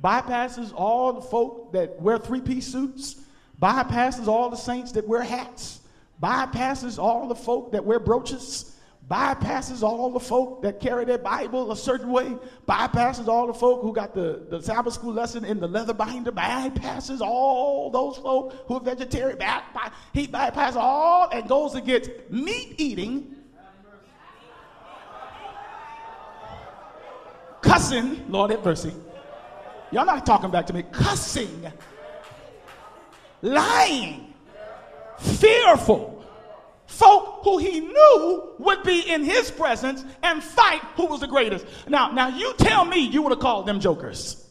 [0.03, 3.15] bypasses all the folk that wear three piece suits,
[3.61, 5.81] bypasses all the saints that wear hats,
[6.21, 8.75] bypasses all the folk that wear brooches,
[9.09, 12.35] bypasses all the folk that carry their Bible a certain way,
[12.67, 16.31] bypasses all the folk who got the, the Sabbath school lesson in the leather binder,
[16.31, 19.37] bypasses all those folk who are vegetarian.
[19.37, 23.35] By, by, he bypasses all and goes against meat eating,
[27.61, 28.93] cussing, Lord have mercy.
[29.91, 30.83] Y'all not talking back to me.
[30.91, 31.71] Cussing,
[33.41, 34.33] lying
[35.17, 36.21] fearful
[36.91, 41.65] folk who he knew would be in his presence and fight who was the greatest.
[41.87, 44.47] Now, now you tell me you would have called them jokers.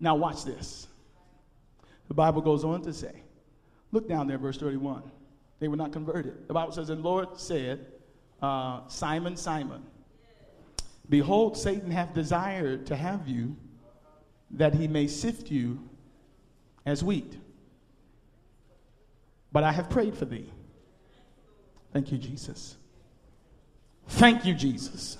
[0.00, 0.86] Now watch this.
[2.06, 3.22] The Bible goes on to say,
[3.90, 5.02] look down there, verse 31.
[5.60, 6.46] They were not converted.
[6.46, 7.84] The Bible says, and Lord said,
[8.40, 9.82] uh, Simon, Simon,
[11.08, 13.56] behold, Satan hath desired to have you
[14.52, 15.88] that he may sift you
[16.86, 17.36] as wheat.
[19.52, 20.50] But I have prayed for thee
[21.92, 22.76] Thank you, Jesus.
[24.08, 25.18] Thank you, Jesus.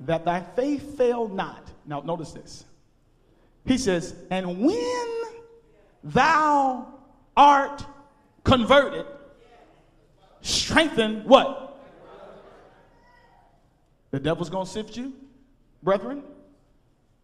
[0.00, 1.70] That thy faith fail not.
[1.86, 2.64] Now, notice this.
[3.64, 5.06] He says, And when
[6.02, 6.88] thou
[7.36, 7.84] art
[8.44, 9.06] converted,
[10.42, 11.65] strengthen what?
[14.16, 15.12] The devil's going to sift you,
[15.82, 16.22] brethren.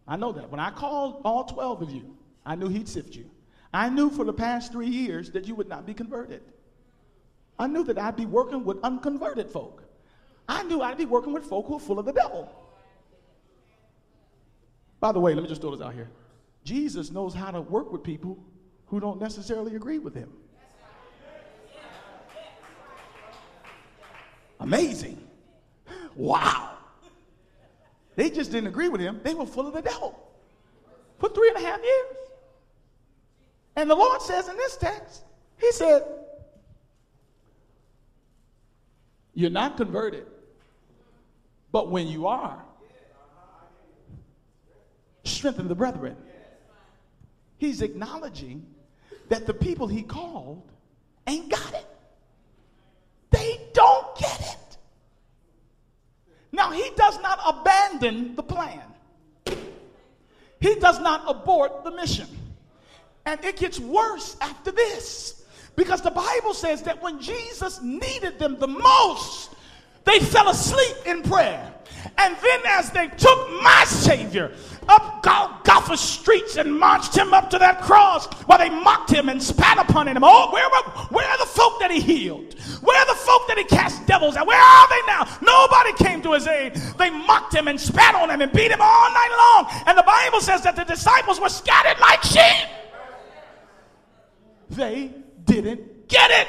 [0.07, 0.51] I know that.
[0.51, 3.31] When I called all 12 of you, I knew he'd sift you.
[3.73, 6.43] I knew for the past three years that you would not be converted.
[7.57, 9.83] I knew that I'd be working with unconverted folk.
[10.47, 12.47] I knew I'd be working with folk who are full of the devil.
[14.99, 16.11] By the way, let me just throw this out here.
[16.63, 18.37] Jesus knows how to work with people
[18.85, 20.31] who don't necessarily agree with him.
[24.59, 25.17] Amazing.
[26.15, 26.72] Wow.
[28.15, 29.19] They just didn't agree with him.
[29.23, 30.19] They were full of the devil
[31.19, 32.17] for three and a half years.
[33.75, 35.23] And the Lord says in this text,
[35.57, 36.03] He said,
[39.33, 40.27] You're not converted,
[41.71, 42.63] but when you are,
[45.23, 46.15] strengthen the brethren.
[47.57, 48.65] He's acknowledging
[49.29, 50.61] that the people he called
[51.25, 51.87] ain't got it.
[53.31, 54.77] They don't get it.
[56.53, 58.83] Now, he does not abandon the plan,
[60.61, 62.27] he does not abort the mission.
[63.25, 65.45] And it gets worse after this.
[65.75, 69.49] Because the Bible says that when Jesus needed them the most,
[70.05, 71.73] they fell asleep in prayer.
[72.17, 74.51] And then, as they took my Savior
[74.87, 79.41] up Golgotha streets and marched him up to that cross, while they mocked him and
[79.41, 80.69] spat upon him, oh, where,
[81.09, 82.53] where are the folk that he healed?
[82.81, 84.45] Where are the folk that he cast devils out?
[84.45, 85.37] Where are they now?
[85.41, 86.75] Nobody came to his aid.
[86.97, 89.83] They mocked him and spat on him and beat him all night long.
[89.87, 92.67] And the Bible says that the disciples were scattered like sheep.
[94.69, 95.11] They
[95.45, 96.47] didn't get it.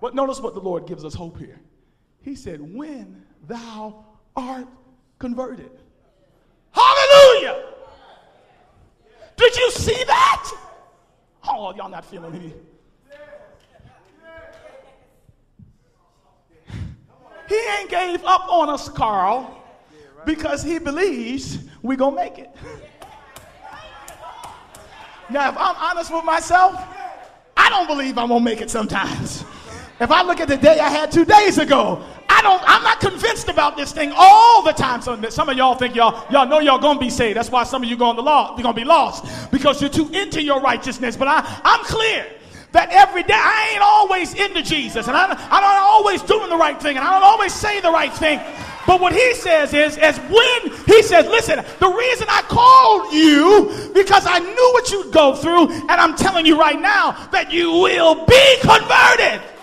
[0.00, 1.58] But notice what the Lord gives us hope here.
[2.22, 4.04] He said, When thou
[4.34, 4.66] art
[5.18, 5.70] converted.
[6.72, 7.64] Hallelujah.
[9.36, 10.50] Did you see that?
[11.48, 12.52] Oh, y'all not feeling me.
[17.48, 19.62] He ain't gave up on us, Carl,
[20.24, 22.50] because he believes we gonna make it.
[25.30, 26.84] Now, if I'm honest with myself,
[27.56, 29.44] I don't believe I'm gonna make it sometimes.
[29.98, 33.00] If I look at the day I had two days ago, I don't, I'm not
[33.00, 35.00] convinced about this thing all the time.
[35.00, 37.36] So some of y'all think y'all, y'all know y'all gonna be saved.
[37.36, 40.08] That's why some of you going to law, you're gonna be lost because you're too
[40.10, 41.16] into your righteousness.
[41.16, 42.26] But I, I'm clear
[42.72, 46.56] that every day I ain't always into Jesus and I, I'm not always doing the
[46.56, 48.38] right thing and I don't always say the right thing.
[48.86, 53.92] But what he says is, as when he says, listen, the reason I called you
[53.94, 57.72] because I knew what you'd go through, and I'm telling you right now that you
[57.72, 59.55] will be converted.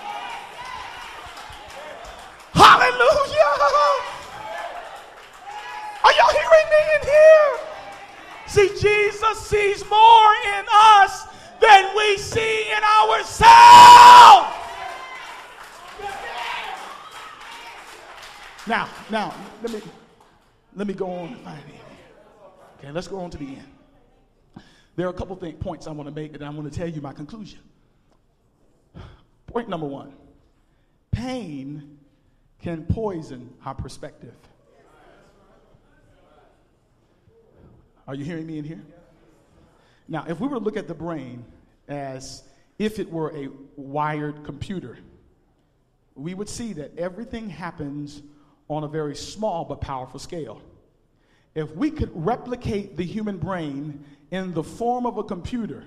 [2.53, 3.53] Hallelujah.
[6.03, 7.51] Are y'all hearing me in here?
[8.47, 11.25] See, Jesus sees more in us
[11.59, 14.49] than we see in ourselves.
[18.65, 19.81] Now, now, let me
[20.75, 21.75] let me go on and find it.
[22.79, 23.67] Okay, let's go on to the end.
[24.95, 26.87] There are a couple of points I want to make, and I want to tell
[26.87, 27.59] you my conclusion.
[29.47, 30.13] Point number one:
[31.11, 31.92] pain
[32.63, 34.33] can poison our perspective.
[38.07, 38.81] Are you hearing me in here?
[40.07, 41.45] Now, if we were to look at the brain
[41.89, 42.43] as
[42.79, 44.97] if it were a wired computer,
[46.15, 48.21] we would see that everything happens
[48.69, 50.61] on a very small but powerful scale.
[51.55, 55.83] If we could replicate the human brain in the form of a computer,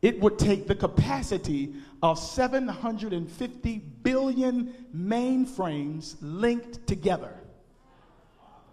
[0.00, 7.32] it would take the capacity of 750 billion mainframes linked together.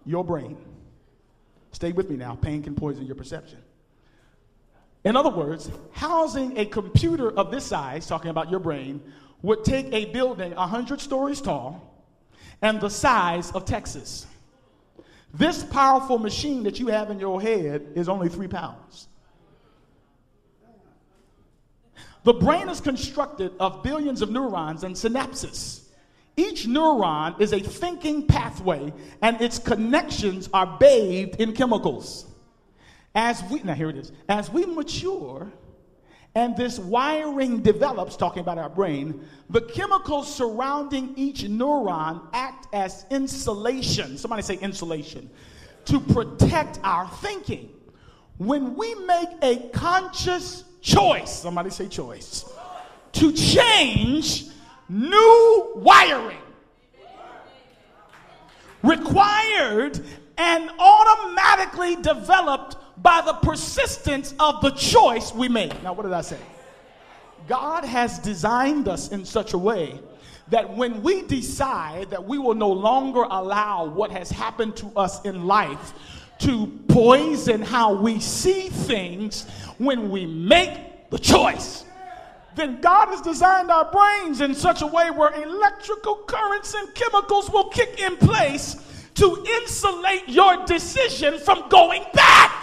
[0.04, 0.56] Your brain.
[1.72, 2.34] Stay with me now.
[2.34, 3.58] Pain can poison your perception.
[5.04, 9.00] In other words, housing a computer of this size, talking about your brain,
[9.42, 12.04] would take a building 100 stories tall
[12.60, 14.26] and the size of Texas.
[15.32, 19.08] This powerful machine that you have in your head is only three pounds.
[22.24, 25.84] The brain is constructed of billions of neurons and synapses.
[26.36, 28.92] Each neuron is a thinking pathway,
[29.22, 32.26] and its connections are bathed in chemicals.
[33.14, 35.52] As we, now here it is, as we mature,
[36.34, 43.04] and this wiring develops, talking about our brain, the chemicals surrounding each neuron act as
[43.10, 44.16] insulation.
[44.16, 45.28] Somebody say insulation.
[45.86, 47.70] To protect our thinking.
[48.36, 52.44] When we make a conscious choice, somebody say choice.
[53.12, 54.46] to change
[54.88, 56.38] new wiring
[58.82, 60.00] required
[60.38, 65.82] and automatically developed by the persistence of the choice we make.
[65.82, 66.38] Now, what did I say?
[67.48, 70.00] God has designed us in such a way
[70.48, 75.24] that when we decide that we will no longer allow what has happened to us
[75.24, 75.92] in life
[76.40, 79.46] to poison how we see things,
[79.78, 81.84] when we make the choice,
[82.54, 87.50] then God has designed our brains in such a way where electrical currents and chemicals
[87.50, 88.76] will kick in place
[89.14, 92.59] to insulate your decision from going back.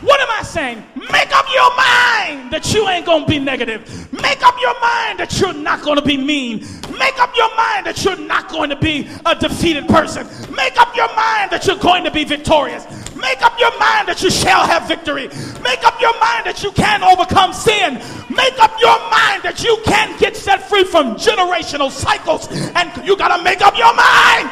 [0.00, 0.84] What am I saying?
[0.96, 4.12] Make up your mind that you ain't gonna be negative.
[4.12, 6.66] Make up your mind that you're not gonna be mean.
[6.98, 10.26] Make up your mind that you're not going to be a defeated person.
[10.54, 12.84] Make up your mind that you're going to be victorious.
[13.14, 15.28] Make up your mind that you shall have victory.
[15.62, 17.94] Make up your mind that you can overcome sin.
[18.30, 22.48] Make up your mind that you can get set free from generational cycles.
[22.74, 24.50] And you got to make up your mind.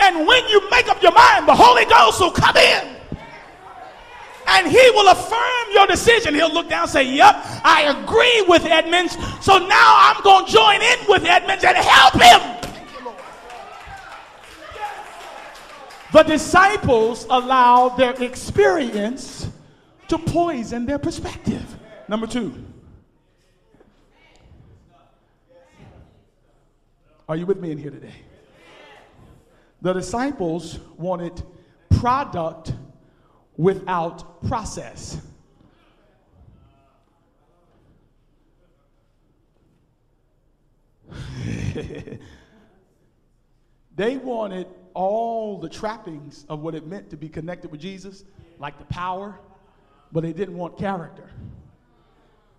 [0.00, 2.97] And when you make up your mind, the Holy Ghost will come in
[4.48, 6.34] and he will affirm your decision.
[6.34, 7.34] He'll look down and say, Yep,
[7.64, 9.16] I agree with Edmonds.
[9.44, 12.54] So now I'm going to join in with Edmonds and help him.
[16.12, 19.48] The disciples allow their experience
[20.08, 21.76] to poison their perspective.
[22.08, 22.64] Number two.
[27.28, 28.14] Are you with me in here today?
[29.82, 31.42] The disciples wanted
[31.90, 32.72] product
[33.58, 35.20] without process.
[43.96, 48.24] they wanted all the trappings of what it meant to be connected with Jesus,
[48.58, 49.38] like the power,
[50.12, 51.28] but they didn't want character.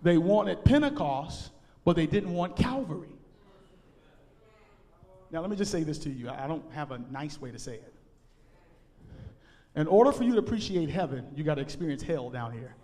[0.02, 1.50] They wanted Pentecost,
[1.84, 3.08] but they didn't want Calvary.
[5.30, 6.28] Now, let me just say this to you.
[6.28, 7.89] I don't have a nice way to say it.
[9.76, 12.74] In order for you to appreciate heaven, you got to experience hell down here.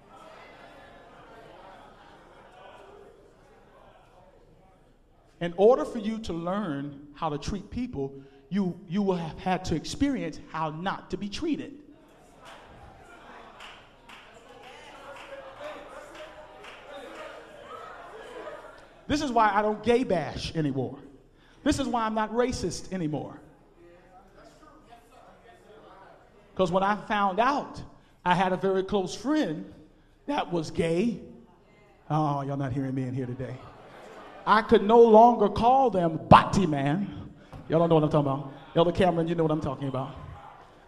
[5.40, 8.14] In order for you to learn how to treat people,
[8.48, 11.74] you, you will have had to experience how not to be treated.
[19.08, 20.98] This is why I don't gay bash anymore.
[21.62, 23.40] This is why I'm not racist anymore.
[26.56, 27.82] Because when I found out
[28.24, 29.70] I had a very close friend
[30.26, 31.20] that was gay,
[32.08, 33.54] oh, y'all not hearing me in here today.
[34.46, 37.30] I could no longer call them bati man.
[37.68, 38.52] Y'all don't know what I'm talking about.
[38.74, 40.16] Elder Cameron, you know what I'm talking about.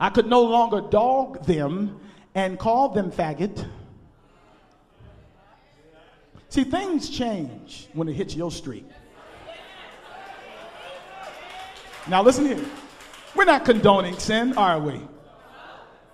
[0.01, 2.01] I could no longer dog them
[2.35, 3.69] and call them faggot.
[6.49, 8.87] See, things change when it hits your street.
[12.09, 12.65] Now, listen here.
[13.35, 15.03] We're not condoning sin, are we?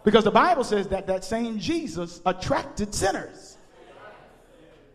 [0.04, 3.56] Because the Bible says that that same Jesus attracted sinners.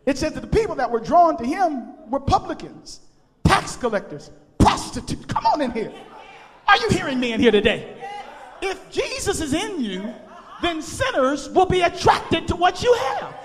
[0.05, 3.01] It says that the people that were drawn to him were publicans,
[3.43, 4.29] tax collectors,
[4.59, 5.25] prostitutes.
[5.25, 5.91] Come on in here.
[6.67, 7.95] Are you hearing me in here today?
[8.61, 10.13] If Jesus is in you,
[10.61, 13.35] then sinners will be attracted to what you have.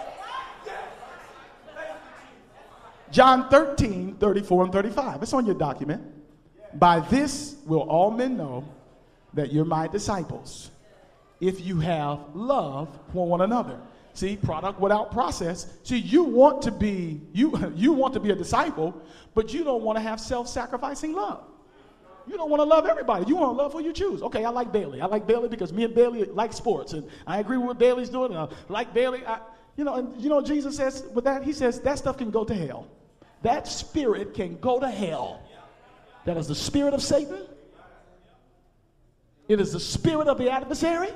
[3.11, 5.23] John 13, 34 and 35.
[5.23, 6.03] It's on your document.
[6.75, 8.65] By this will all men know
[9.35, 10.71] that you're my disciples
[11.47, 13.81] if you have love for one another.
[14.15, 15.67] See, product without process.
[15.83, 19.01] See, you want to be you you want to be a disciple,
[19.35, 21.45] but you don't want to have self-sacrificing love.
[22.27, 23.27] You don't want to love everybody.
[23.27, 24.23] You want to love who you choose.
[24.23, 25.03] Okay, I like Bailey.
[25.03, 28.09] I like Bailey because me and Bailey like sports, and I agree with what Bailey's
[28.09, 28.33] doing.
[28.33, 29.27] And I like Bailey.
[29.27, 29.41] I,
[29.77, 32.45] you know, and you know, Jesus says with that, he says that stuff can go
[32.45, 32.87] to hell.
[33.43, 35.43] That spirit can go to hell.
[36.25, 37.47] That is the spirit of Satan.
[39.49, 41.11] It is the spirit of the adversary.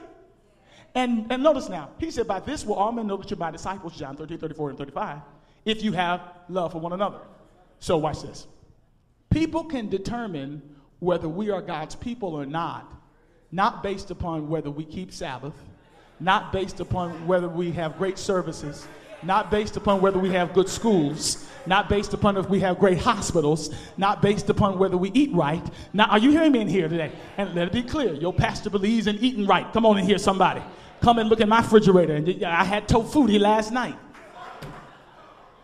[0.95, 3.51] And, and notice now, he said, By this will all men know that you're my
[3.51, 5.20] disciples, John 13, 34, and 35,
[5.64, 7.20] if you have love for one another.
[7.80, 8.47] So watch this.
[9.30, 10.62] People can determine
[11.01, 12.91] whether we are God's people or not,
[13.53, 15.55] not based upon whether we keep Sabbath,
[16.20, 18.86] not based upon whether we have great services,
[19.22, 22.99] not based upon whether we have good schools, not based upon if we have great
[22.99, 25.64] hospitals, not based upon whether we eat right.
[25.93, 27.12] Now, are you hearing me in here today?
[27.36, 29.70] And let it be clear your pastor believes in eating right.
[29.72, 30.62] Come on in here, somebody.
[31.01, 32.14] Come and look at my refrigerator.
[32.14, 33.96] And I had tofutti last night.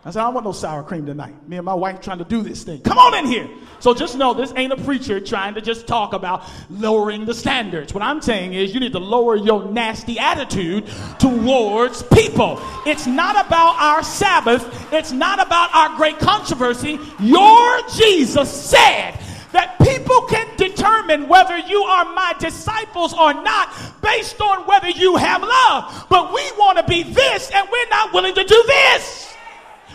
[0.07, 1.33] I said, I don't want no sour cream tonight.
[1.49, 2.79] Me and my wife trying to do this thing.
[2.81, 3.49] Come on in here.
[3.79, 7.91] So just know this ain't a preacher trying to just talk about lowering the standards.
[7.91, 12.61] What I'm saying is you need to lower your nasty attitude towards people.
[12.85, 16.99] It's not about our Sabbath, it's not about our great controversy.
[17.19, 19.19] Your Jesus said
[19.53, 20.54] that people can
[20.85, 26.07] determine whether you are my disciples or not based on whether you have love.
[26.09, 29.33] But we want to be this and we're not willing to do this.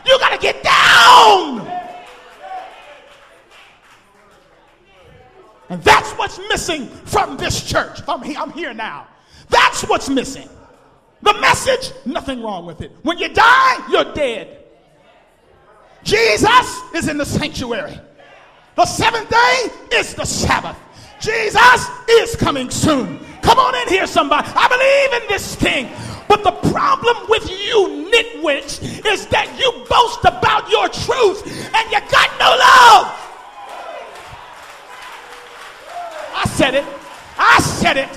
[0.07, 1.67] You got to get down.
[5.69, 8.01] And that's what's missing from this church.
[8.09, 9.07] I'm, I'm here now.
[9.49, 10.49] That's what's missing.
[11.23, 12.93] The message, nothing wrong with it.
[13.03, 14.65] When you die, you're dead.
[16.03, 18.01] Jesus is in the sanctuary.
[18.81, 20.75] The seventh day is the Sabbath.
[21.21, 23.21] Jesus is coming soon.
[23.43, 24.49] Come on in here, somebody.
[24.57, 25.91] I believe in this thing.
[26.27, 31.45] But the problem with you nitwits is that you boast about your truth
[31.77, 33.13] and you got no love.
[36.35, 36.85] I said it.
[37.37, 38.09] I said it.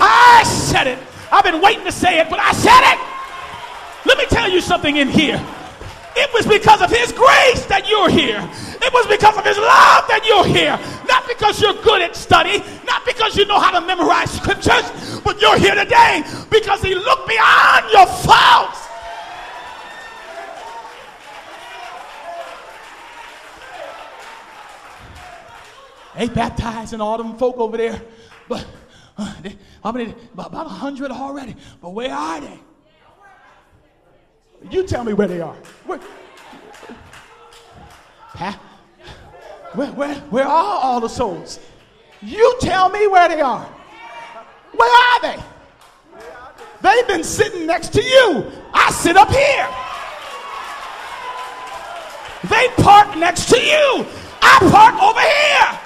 [0.00, 0.98] I said it.
[1.30, 2.98] I've been waiting to say it, but I said it.
[4.04, 5.38] Let me tell you something in here.
[6.16, 8.40] It was because of His grace that you're here.
[8.82, 10.78] It was because of His love that you're here.
[11.06, 15.40] Not because you're good at study, not because you know how to memorize scriptures, but
[15.40, 18.88] you're here today because He looked beyond your faults.
[26.16, 28.02] They baptizing all them folk over there,
[28.48, 28.66] but
[29.16, 30.14] uh, they, how many?
[30.32, 31.54] About a hundred already.
[31.80, 32.60] But where are they?
[34.70, 35.56] You tell me where they are.
[35.86, 35.98] Where,
[39.74, 41.60] where, where, where are all the souls?
[42.22, 43.64] You tell me where they are.
[44.76, 45.42] Where are they?
[46.80, 48.50] They've been sitting next to you.
[48.72, 49.68] I sit up here.
[52.48, 54.06] They park next to you.
[54.40, 55.78] I park over here.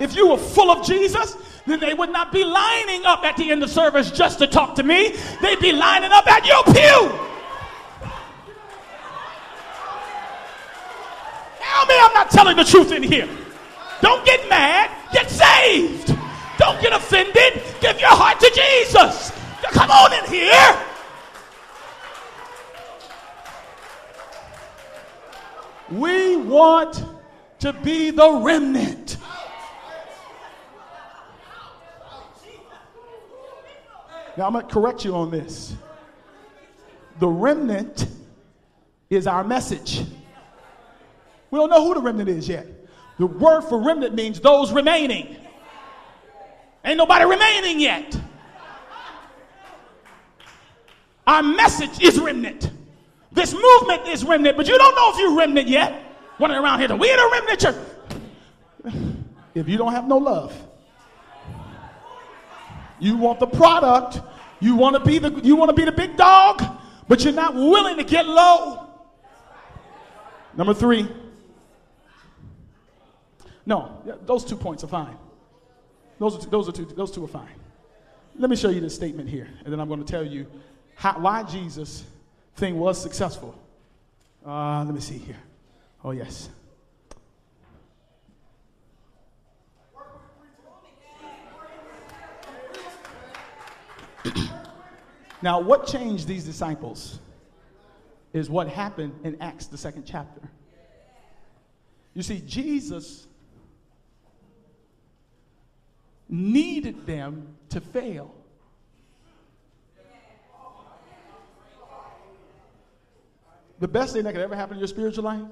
[0.00, 1.36] If you were full of Jesus,
[1.70, 4.74] then they would not be lining up at the end of service just to talk
[4.76, 5.14] to me.
[5.40, 7.28] They'd be lining up at your pew.
[11.60, 13.28] Tell me I'm not telling the truth in here.
[14.00, 16.16] Don't get mad, get saved.
[16.58, 19.32] Don't get offended, give your heart to Jesus.
[19.72, 20.86] Come on in here.
[25.90, 27.04] We want
[27.60, 29.16] to be the remnant.
[34.40, 35.74] Now, I'm going to correct you on this.
[37.18, 38.06] The remnant
[39.10, 40.00] is our message.
[41.50, 42.66] We don't know who the remnant is yet.
[43.18, 45.36] The word for remnant means those remaining.
[46.86, 48.18] Ain't nobody remaining yet.
[51.26, 52.70] Our message is remnant.
[53.32, 56.02] This movement is remnant, but you don't know if you're remnant yet.
[56.38, 57.76] Running around here, we in a remnant church.
[59.54, 60.56] If you don't have no love,
[63.00, 64.20] you want the product.
[64.60, 66.62] You want to be the you want to be the big dog,
[67.08, 68.86] but you're not willing to get low.
[70.56, 71.08] Number 3.
[73.66, 75.16] No, those two points are fine.
[76.18, 77.54] Those are two, those are two those two are fine.
[78.36, 80.46] Let me show you this statement here, and then I'm going to tell you
[80.94, 82.04] how, why Jesus
[82.56, 83.58] thing was successful.
[84.44, 85.38] Uh, let me see here.
[86.04, 86.48] Oh yes.
[95.42, 97.18] now, what changed these disciples
[98.32, 100.40] is what happened in Acts, the second chapter.
[102.14, 103.26] You see, Jesus
[106.28, 108.34] needed them to fail.
[113.80, 115.46] The best thing that could ever happen in your spiritual life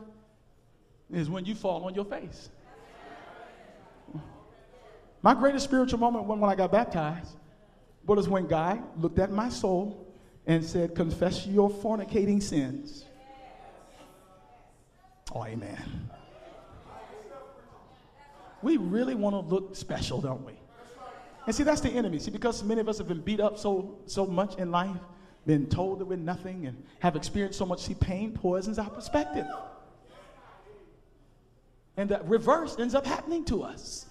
[1.11, 2.51] is when you fall on your face.
[5.23, 7.35] My greatest spiritual moment when, when I got baptized
[8.09, 10.07] what is when God looked at my soul
[10.47, 13.05] and said, Confess your fornicating sins?
[15.35, 16.09] Oh, amen.
[18.63, 20.55] We really want to look special, don't we?
[21.45, 22.19] And see, that's the enemy.
[22.19, 24.97] See, because many of us have been beat up so, so much in life,
[25.45, 29.47] been told that we're nothing, and have experienced so much, see, pain poisons our perspective.
[31.99, 34.07] And the reverse ends up happening to us.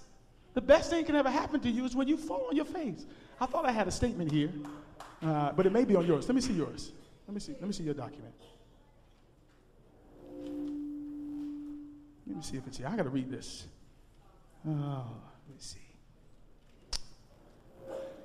[0.54, 3.04] The best thing can ever happen to you is when you fall on your face.
[3.40, 4.52] I thought I had a statement here,
[5.22, 6.28] uh, but it may be on yours.
[6.28, 6.92] Let me see yours.
[7.26, 7.52] Let me see.
[7.52, 8.34] Let me see your document.
[12.26, 12.88] Let me see if it's here.
[12.88, 13.66] I got to read this.
[14.66, 15.78] Oh, let me see.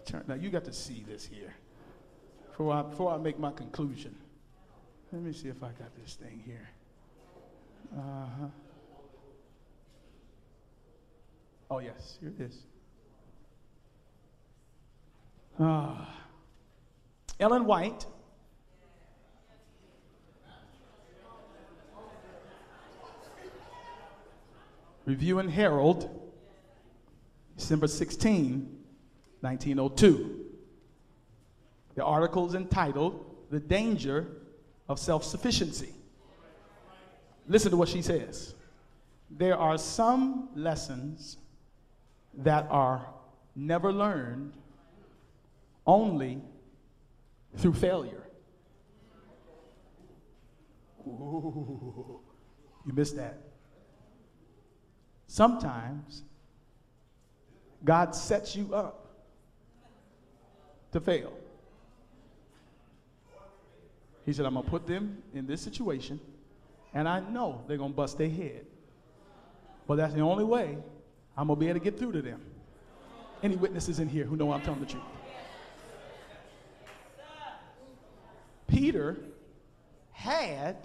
[0.05, 0.23] turn.
[0.27, 1.53] Now you got to see this here
[2.47, 4.15] before I, before I make my conclusion.
[5.11, 6.69] Let me see if I got this thing here.
[7.95, 8.47] Uh huh.
[11.69, 12.63] Oh, yes, here it is.
[15.59, 16.09] Ah.
[17.39, 18.05] Ellen White.
[25.05, 26.09] Review and Herald,
[27.57, 28.83] December 16,
[29.41, 30.45] 1902.
[31.95, 34.27] The article is entitled The Danger
[34.87, 35.89] of Self Sufficiency.
[37.47, 38.55] Listen to what she says.
[39.29, 41.37] There are some lessons
[42.35, 43.05] that are
[43.55, 44.53] never learned
[45.85, 46.41] only
[47.57, 48.23] through failure.
[51.07, 52.19] Ooh,
[52.85, 53.37] you missed that.
[55.27, 56.23] Sometimes
[57.83, 59.07] God sets you up
[60.91, 61.33] to fail.
[64.25, 66.19] He said, I'm going to put them in this situation,
[66.93, 68.65] and I know they're going to bust their head.
[69.85, 70.77] But that's the only way
[71.35, 72.41] I'm going to be able to get through to them.
[73.41, 75.03] Any witnesses in here who know I'm telling the truth?
[78.73, 79.17] Peter
[80.11, 80.77] had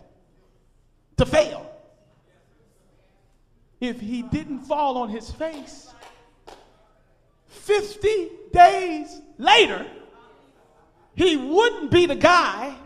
[1.16, 1.70] to fail.
[3.80, 5.88] If he didn't fall on his face,
[7.46, 9.86] 50 days later,
[11.14, 12.76] he wouldn't be the guy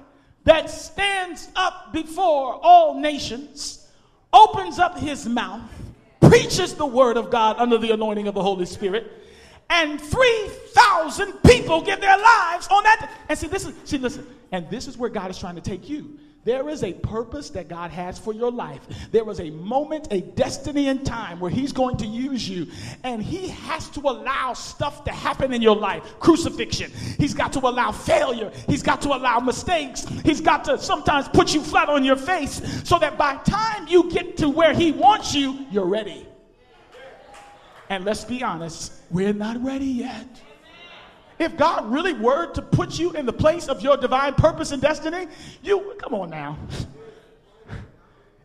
[0.44, 3.88] that stands up before all nations,
[4.32, 5.62] opens up his mouth,
[6.20, 9.21] preaches the word of God under the anointing of the Holy Spirit,
[9.72, 13.10] and 3,000 people give their lives on that.
[13.28, 15.88] And see, this is, see, listen, and this is where God is trying to take
[15.88, 16.18] you.
[16.44, 18.80] There is a purpose that God has for your life.
[19.12, 22.66] There is a moment, a destiny and time where He's going to use you.
[23.04, 26.90] And He has to allow stuff to happen in your life crucifixion.
[27.16, 28.50] He's got to allow failure.
[28.66, 30.04] He's got to allow mistakes.
[30.24, 34.10] He's got to sometimes put you flat on your face so that by time you
[34.10, 36.26] get to where He wants you, you're ready.
[37.92, 40.40] And let's be honest, we're not ready yet.
[41.38, 44.80] If God really were to put you in the place of your divine purpose and
[44.80, 45.26] destiny,
[45.62, 46.58] you come on now.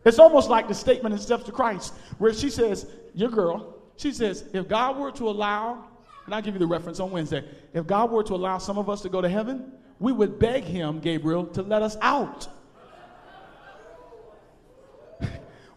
[0.04, 4.12] It's almost like the statement in Steps to Christ, where she says, Your girl, she
[4.12, 5.82] says, if God were to allow,
[6.26, 7.42] and I'll give you the reference on Wednesday,
[7.72, 10.64] if God were to allow some of us to go to heaven, we would beg
[10.64, 12.48] him, Gabriel, to let us out.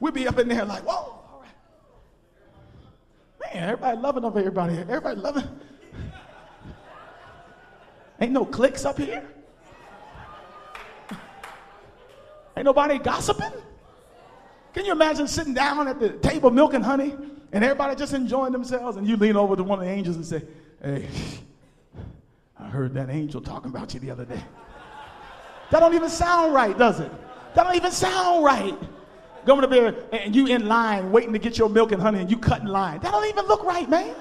[0.01, 1.20] We'd be up in there like, whoa.
[3.53, 4.77] Man, everybody loving over everybody.
[4.77, 5.43] Everybody loving.
[8.19, 9.23] Ain't no clicks up here.
[12.55, 13.51] Ain't nobody gossiping.
[14.73, 17.15] Can you imagine sitting down at the table milking honey
[17.51, 20.25] and everybody just enjoying themselves and you lean over to one of the angels and
[20.25, 20.43] say,
[20.81, 21.07] Hey,
[22.57, 24.41] I heard that angel talking about you the other day.
[25.71, 27.11] That don't even sound right, does it?
[27.55, 28.77] That don't even sound right.
[29.45, 32.29] Going to be and you in line waiting to get your milk and honey and
[32.29, 32.99] you cut in line.
[33.01, 34.15] That don't even look right, man.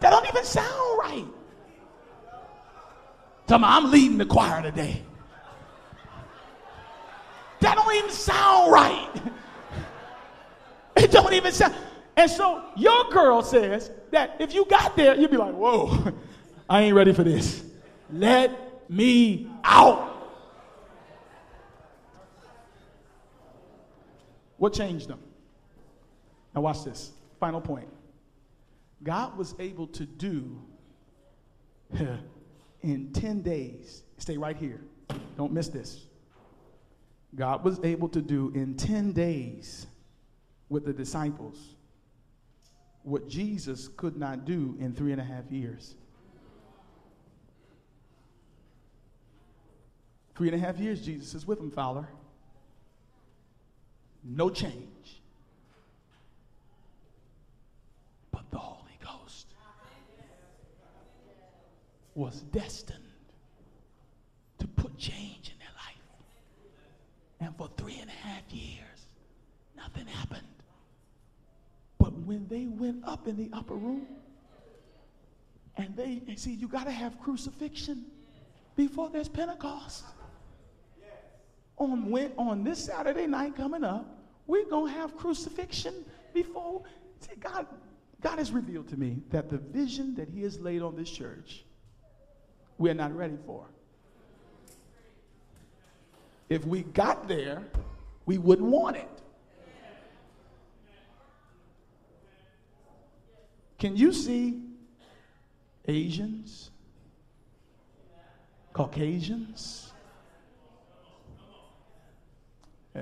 [0.00, 1.24] That don't even sound right.
[3.46, 5.02] Tell me, I'm leading the choir today.
[7.60, 9.10] That don't even sound right.
[10.96, 11.74] It don't even sound.
[12.16, 16.12] And so your girl says that if you got there, you'd be like, whoa,
[16.70, 17.64] I ain't ready for this.
[18.12, 20.13] Let me out.
[24.64, 25.18] What changed them?
[26.54, 27.12] Now, watch this.
[27.38, 27.86] Final point.
[29.02, 30.58] God was able to do
[32.80, 34.04] in 10 days.
[34.16, 34.80] Stay right here.
[35.36, 36.06] Don't miss this.
[37.34, 39.86] God was able to do in 10 days
[40.70, 41.74] with the disciples
[43.02, 45.94] what Jesus could not do in three and a half years.
[50.34, 52.08] Three and a half years, Jesus is with them, Fowler.
[54.24, 55.20] No change.
[58.32, 59.46] But the Holy Ghost
[62.14, 62.98] was destined
[64.58, 65.94] to put change in their life.
[67.40, 69.06] And for three and a half years,
[69.76, 70.42] nothing happened.
[71.98, 74.06] But when they went up in the upper room,
[75.76, 78.04] and they and see, you got to have crucifixion
[78.76, 80.04] before there's Pentecost.
[81.76, 84.13] On when on this Saturday night coming up,
[84.46, 85.94] we're gonna have crucifixion
[86.32, 86.82] before.
[87.20, 87.66] See, God,
[88.20, 91.64] God has revealed to me that the vision that He has laid on this church
[92.78, 93.66] we're not ready for.
[96.48, 97.62] If we got there,
[98.26, 99.08] we wouldn't want it.
[103.78, 104.62] Can you see
[105.86, 106.70] Asians,
[108.72, 109.93] Caucasians?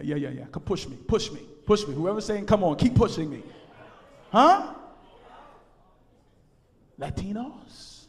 [0.01, 1.95] Yeah, yeah, yeah, push me, push me, push me.
[1.95, 3.43] Whoever's saying, come on, keep pushing me.
[4.31, 4.73] Huh?
[6.99, 8.07] Latinos?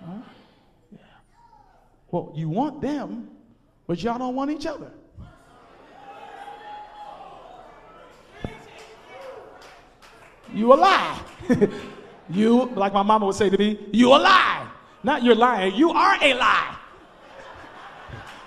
[0.00, 0.12] Huh?
[0.90, 0.98] Yeah.
[2.10, 3.28] Well, you want them,
[3.86, 4.90] but y'all don't want each other.
[10.54, 11.20] You a lie.
[12.30, 14.70] you, like my mama would say to me, you a lie.
[15.02, 16.75] Not you're lying, you are a lie.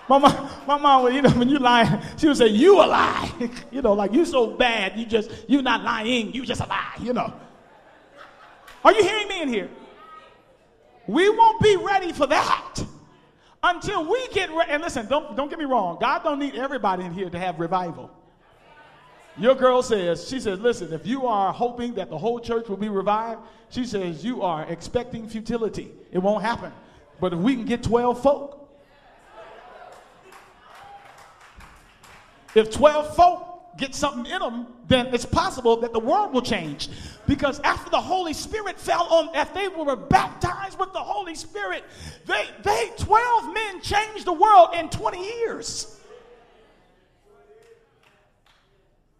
[0.09, 3.31] My mom, my mom, you know, when you lie, she would say, you a lie.
[3.71, 6.95] you know, like you so bad, you just, you're not lying, you just a lie,
[6.99, 7.31] you know.
[8.83, 9.69] Are you hearing me in here?
[11.05, 12.75] We won't be ready for that
[13.61, 14.71] until we get ready.
[14.71, 15.97] And listen, don't, don't get me wrong.
[16.01, 18.09] God don't need everybody in here to have revival.
[19.37, 22.77] Your girl says, she says, listen, if you are hoping that the whole church will
[22.77, 25.91] be revived, she says, you are expecting futility.
[26.11, 26.73] It won't happen.
[27.19, 28.58] But if we can get 12 folk,
[32.55, 36.89] if 12 folk get something in them, then it's possible that the world will change.
[37.27, 41.83] Because after the Holy Spirit fell on, after they were baptized with the Holy Spirit,
[42.25, 45.95] they, they 12 men changed the world in 20 years.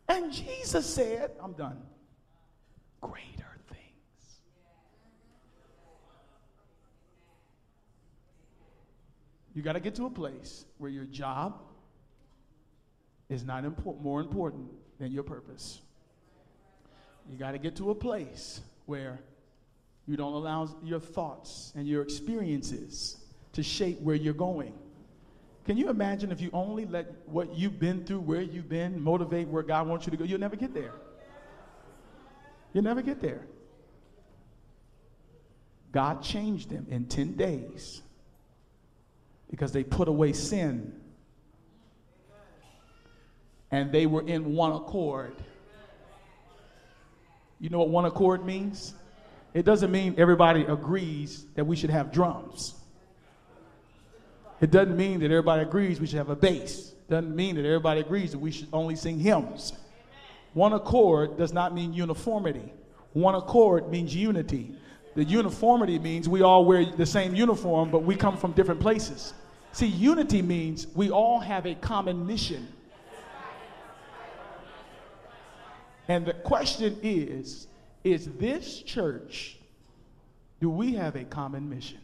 [0.08, 1.80] And Jesus said, I'm done.
[3.00, 4.42] Greater things.
[9.54, 11.62] You got to get to a place where your job
[13.30, 13.64] is not
[14.02, 14.68] more important
[15.00, 15.82] than your purpose.
[17.30, 19.20] You got to get to a place where
[20.08, 23.18] you don't allow your thoughts and your experiences
[23.54, 24.74] to shape where you're going.
[25.66, 29.48] Can you imagine if you only let what you've been through, where you've been, motivate
[29.48, 30.24] where God wants you to go?
[30.24, 30.94] You'll never get there.
[32.74, 33.46] You'll never get there.
[35.92, 38.02] God changed them in 10 days
[39.50, 40.99] because they put away sin
[43.72, 45.36] and they were in one accord.
[47.60, 48.94] You know what one accord means?
[49.54, 52.76] It doesn't mean everybody agrees that we should have drums.
[54.62, 56.92] It doesn't mean that everybody agrees we should have a bass.
[56.92, 59.74] It doesn't mean that everybody agrees that we should only sing hymns.
[60.54, 62.74] One accord does not mean uniformity.
[63.14, 64.76] One accord means unity.
[65.16, 69.34] The uniformity means we all wear the same uniform, but we come from different places.
[69.72, 72.68] See, unity means we all have a common mission.
[76.10, 77.68] And the question is
[78.04, 79.58] is this church,
[80.60, 82.00] do we have a common mission?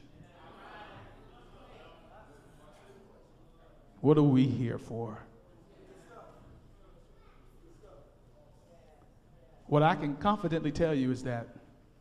[4.01, 5.17] What are we here for?
[9.67, 11.47] What I can confidently tell you is that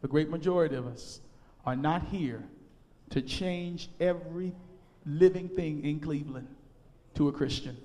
[0.03, 1.21] the great majority of us
[1.65, 2.43] are not here
[3.11, 4.53] to change every
[5.07, 6.49] living thing in Cleveland
[7.15, 7.79] to a Christian.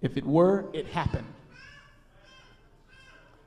[0.00, 1.26] If it were, it happened.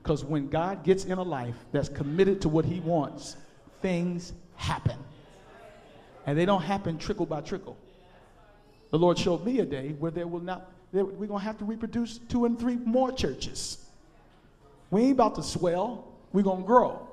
[0.02, 3.36] Because when God gets in a life that's committed to what he wants,
[3.82, 4.98] things happen.
[6.26, 7.78] And they don't happen trickle by trickle.
[8.92, 11.58] The Lord showed me a day where there will not, there, we're going to have
[11.60, 13.86] to reproduce two and three more churches.
[14.90, 17.08] We ain't about to swell, we're going to grow.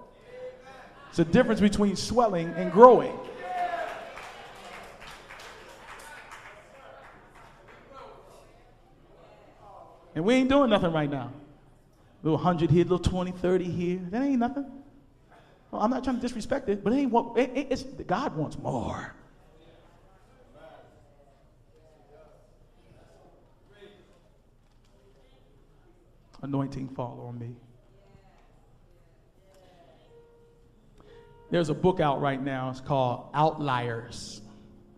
[1.11, 3.18] It's a difference between swelling and growing.
[10.14, 11.30] And we ain't doing nothing right now.
[12.26, 14.00] Little 100 here, little 20, 30 here.
[14.10, 14.66] That ain't nothing.
[15.70, 18.36] Well, I'm not trying to disrespect it, but it ain't what, it, it, it's, God
[18.36, 19.14] wants more.
[26.42, 27.54] anointing fall on me.
[31.52, 32.70] There's a book out right now.
[32.70, 34.40] It's called Outliers,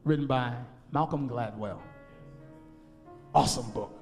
[0.04, 0.54] written by
[0.92, 1.80] Malcolm Gladwell.
[3.34, 3.92] Awesome book.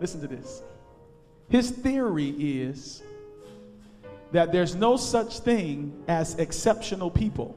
[0.00, 0.62] Listen to this.
[1.48, 3.02] His theory is
[4.32, 7.56] that there's no such thing as exceptional people.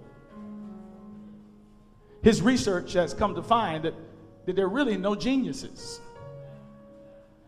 [2.22, 3.94] His research has come to find that,
[4.46, 6.00] that there are really no geniuses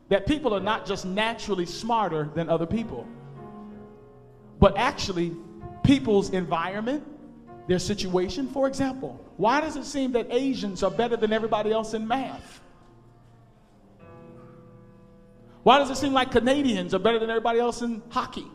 [0.09, 3.07] that people are not just naturally smarter than other people,
[4.59, 5.33] but actually
[5.83, 7.03] people's environment,
[7.67, 8.47] their situation.
[8.49, 12.60] For example, why does it seem that Asians are better than everybody else in math?
[15.63, 18.47] Why does it seem like Canadians are better than everybody else in hockey?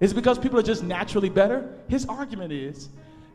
[0.00, 1.76] Is it because people are just naturally better?
[1.88, 2.88] His argument is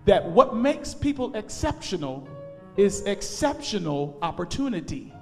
[0.05, 2.27] that what makes people exceptional
[2.77, 5.13] is exceptional opportunity.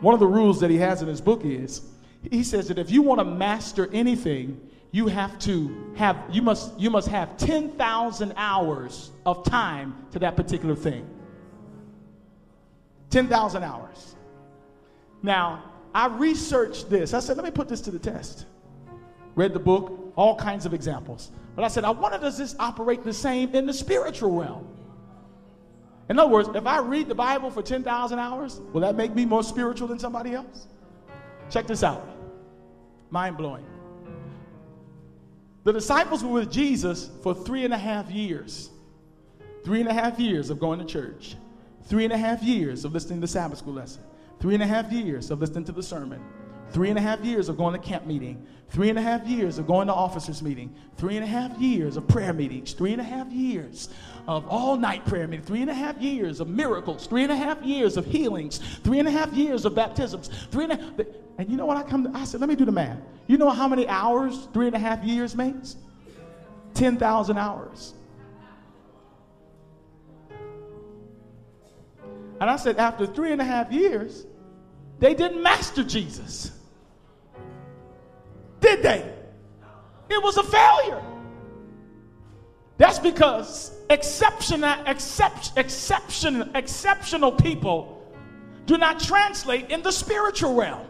[0.00, 1.82] One of the rules that he has in his book is
[2.30, 4.60] He says that if you want to master anything,
[4.92, 10.36] you have to have you must you must have 10,000 hours of time to that
[10.36, 11.08] particular thing.
[13.10, 14.16] 10,000 hours.
[15.22, 15.64] Now,
[15.94, 17.14] I researched this.
[17.14, 18.46] I said, let me put this to the test.
[19.34, 21.30] Read the book, all kinds of examples.
[21.54, 24.66] But I said, I wonder does this operate the same in the spiritual realm?
[26.08, 29.24] In other words, if I read the Bible for 10,000 hours, will that make me
[29.24, 30.66] more spiritual than somebody else?
[31.50, 32.06] Check this out.
[33.10, 33.64] Mind blowing.
[35.64, 38.70] The disciples were with Jesus for three and a half years.
[39.64, 41.36] Three and a half years of going to church.
[41.84, 44.02] Three and a half years of listening to Sabbath school lesson.
[44.40, 46.20] Three and a half years of listening to the sermon.
[46.70, 48.46] Three and a half years of going to camp meeting.
[48.68, 50.74] Three and a half years of going to officers meeting.
[50.96, 52.72] Three and a half years of prayer meetings.
[52.72, 53.90] Three and a half years
[54.28, 55.48] of all night prayer meetings.
[55.48, 57.06] Three and a half years of miracles.
[57.06, 58.58] Three and a half years of healings.
[58.84, 60.30] Three and a half years of baptisms.
[60.50, 61.06] Three and a half.
[61.38, 62.16] And you know what I come to?
[62.16, 62.98] I said, let me do the math.
[63.26, 65.76] You know how many hours three and a half years makes?
[66.74, 67.94] 10,000 hours.
[72.40, 74.24] And I said, after three and a half years,
[75.00, 76.52] they didn't master Jesus.
[78.60, 79.12] Did they?
[80.10, 81.02] It was a failure.
[82.76, 87.96] That's because exceptional, except, exception, exceptional people
[88.66, 90.86] do not translate in the spiritual realm.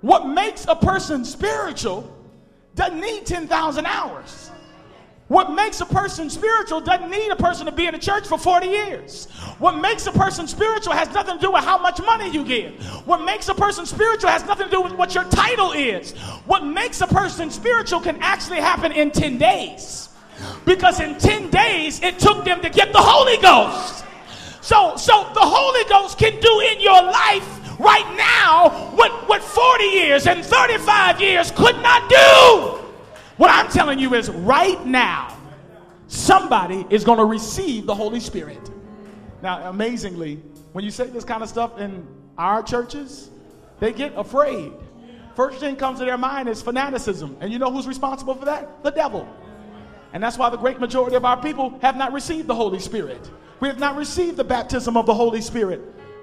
[0.00, 2.12] What makes a person spiritual
[2.74, 4.45] doesn't need 10,000 hours.
[5.28, 8.38] What makes a person spiritual doesn't need a person to be in the church for
[8.38, 9.26] 40 years.
[9.58, 12.80] What makes a person spiritual has nothing to do with how much money you give.
[13.06, 16.12] What makes a person spiritual has nothing to do with what your title is.
[16.46, 20.10] What makes a person spiritual can actually happen in 10 days.
[20.64, 24.04] Because in 10 days, it took them to get the Holy Ghost.
[24.60, 29.84] So, so the Holy Ghost can do in your life right now what, what 40
[29.84, 32.85] years and 35 years could not do.
[33.36, 35.36] What I'm telling you is right now,
[36.08, 38.70] somebody is going to receive the Holy Spirit.
[39.42, 40.36] Now, amazingly,
[40.72, 42.06] when you say this kind of stuff in
[42.38, 43.30] our churches,
[43.80, 44.72] they get afraid.
[45.34, 47.36] First thing comes to their mind is fanaticism.
[47.40, 48.82] And you know who's responsible for that?
[48.82, 49.28] The devil.
[50.14, 53.30] And that's why the great majority of our people have not received the Holy Spirit.
[53.60, 55.82] We have not received the baptism of the Holy Spirit.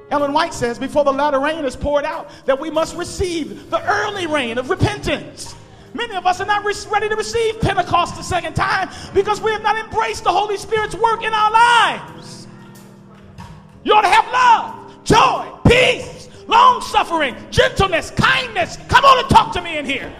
[0.09, 3.84] Ellen White says, before the latter rain is poured out, that we must receive the
[3.88, 5.55] early rain of repentance.
[5.94, 9.62] Many of us are not ready to receive Pentecost the second time because we have
[9.62, 12.48] not embraced the Holy Spirit's work in our lives.
[13.84, 18.78] You ought to have love, joy, peace, long suffering, gentleness, kindness.
[18.88, 20.14] Come on and talk to me in here.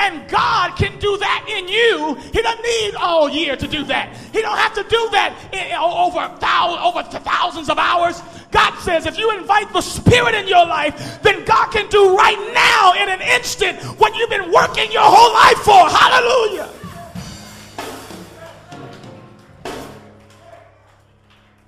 [0.00, 2.14] And God can do that in you.
[2.32, 4.16] He doesn't need all year to do that.
[4.32, 8.22] He don't have to do that in, over, over thousands of hours.
[8.50, 12.38] God says if you invite the Spirit in your life, then God can do right
[12.54, 15.88] now in an instant what you've been working your whole life for.
[15.90, 16.70] Hallelujah.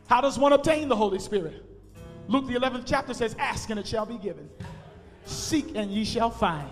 [0.06, 1.64] How does one obtain the Holy Spirit?
[2.28, 4.48] Luke, the 11th chapter says, Ask and it shall be given.
[5.26, 6.70] Seek and ye shall find.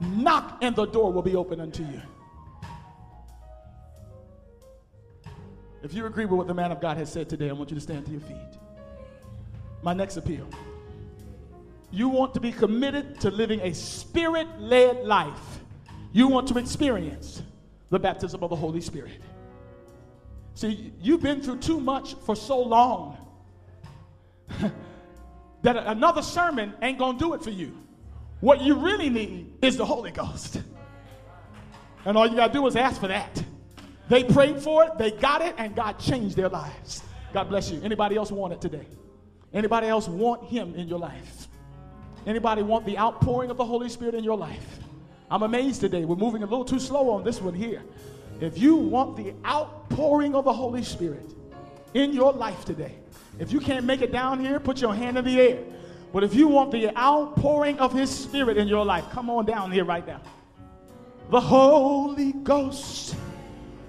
[0.00, 2.00] Knock and the door will be open unto you.
[5.82, 7.74] If you agree with what the man of God has said today, I want you
[7.74, 8.36] to stand to your feet.
[9.82, 10.46] My next appeal.
[11.90, 15.60] You want to be committed to living a spirit led life.
[16.12, 17.42] You want to experience
[17.88, 19.20] the baptism of the Holy Spirit.
[20.54, 23.16] See, you've been through too much for so long
[25.62, 27.76] that another sermon ain't going to do it for you.
[28.40, 30.62] What you really need is the Holy Ghost.
[32.04, 33.44] And all you got to do is ask for that.
[34.08, 37.02] They prayed for it, they got it, and God changed their lives.
[37.32, 37.80] God bless you.
[37.82, 38.86] Anybody else want it today?
[39.52, 41.48] Anybody else want him in your life?
[42.26, 44.78] Anybody want the outpouring of the Holy Spirit in your life?
[45.30, 46.04] I'm amazed today.
[46.04, 47.82] We're moving a little too slow on this one here.
[48.40, 51.34] If you want the outpouring of the Holy Spirit
[51.94, 52.96] in your life today,
[53.38, 55.58] if you can't make it down here, put your hand in the air.
[56.12, 59.70] But if you want the outpouring of His Spirit in your life, come on down
[59.70, 60.20] here right now.
[61.30, 63.14] The Holy Ghost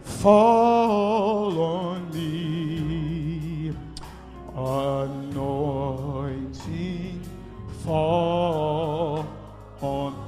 [0.03, 3.73] fall on me,
[4.55, 5.71] anointing
[7.83, 9.27] fall
[9.81, 10.27] on.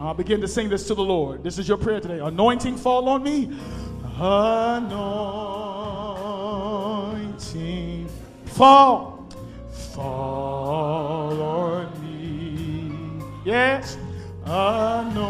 [0.00, 1.42] I'll begin to sing this to the Lord.
[1.42, 2.20] This is your prayer today.
[2.20, 3.50] Anointing fall on me.
[4.16, 4.88] Anointing
[8.46, 9.11] fall.
[13.44, 13.96] Yes.
[14.44, 15.22] Anoint.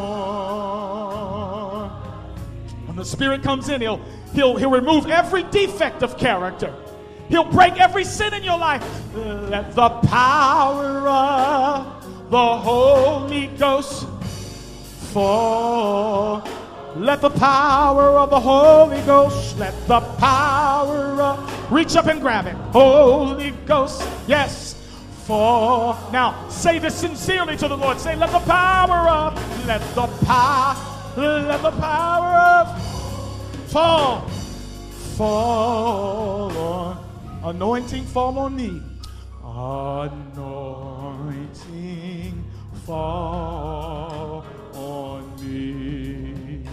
[2.87, 4.01] When the Spirit comes in, he'll,
[4.35, 6.75] he'll, he'll remove every defect of character.
[7.29, 8.85] He'll break every sin in your life.
[9.15, 14.07] Let the power of the Holy Ghost
[15.13, 16.47] fall.
[16.97, 22.47] Let the power of the Holy Ghost, let the power of, reach up and grab
[22.47, 22.55] it.
[22.73, 24.75] Holy Ghost, yes,
[25.33, 27.99] Now, say this sincerely to the Lord.
[27.99, 30.77] Say, let the power of, let the power,
[31.17, 32.69] let the power of,
[33.71, 34.29] fall,
[35.17, 36.99] fall on,
[37.45, 38.83] anointing fall on me.
[39.45, 40.85] Anointing
[42.85, 46.65] fall on me.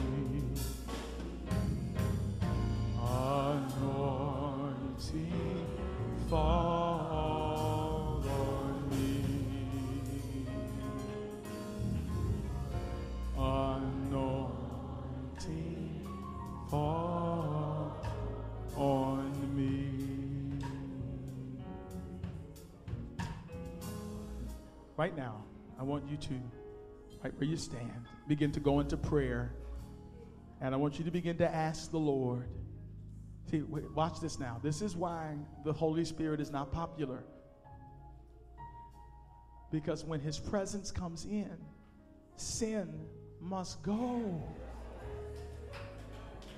[3.41, 4.05] Anointing
[6.29, 6.68] fall
[24.99, 25.45] Right now,
[25.79, 26.33] I want you to,
[27.23, 29.53] right where you stand, begin to go into prayer.
[30.59, 32.49] And I want you to begin to ask the Lord.
[33.49, 34.59] See, watch this now.
[34.61, 37.23] This is why the Holy Spirit is not popular.
[39.71, 41.55] Because when His presence comes in,
[42.35, 42.89] sin
[43.39, 44.43] must go.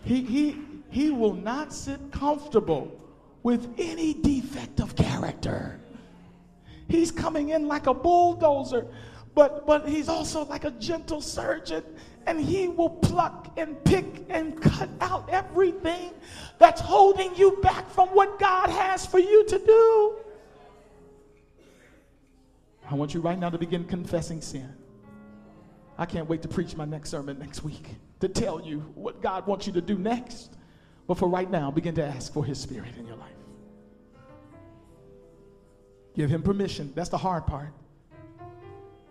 [0.03, 0.57] He, he,
[0.89, 2.99] he will not sit comfortable
[3.43, 5.79] with any defect of character.
[6.91, 8.85] He's coming in like a bulldozer,
[9.33, 11.85] but, but he's also like a gentle surgeon,
[12.27, 16.11] and he will pluck and pick and cut out everything
[16.59, 20.15] that's holding you back from what God has for you to do.
[22.89, 24.75] I want you right now to begin confessing sin.
[25.97, 27.87] I can't wait to preach my next sermon next week
[28.19, 30.57] to tell you what God wants you to do next.
[31.07, 33.40] But for right now, begin to ask for His Spirit in your life.
[36.15, 36.91] Give Him permission.
[36.95, 37.73] That's the hard part.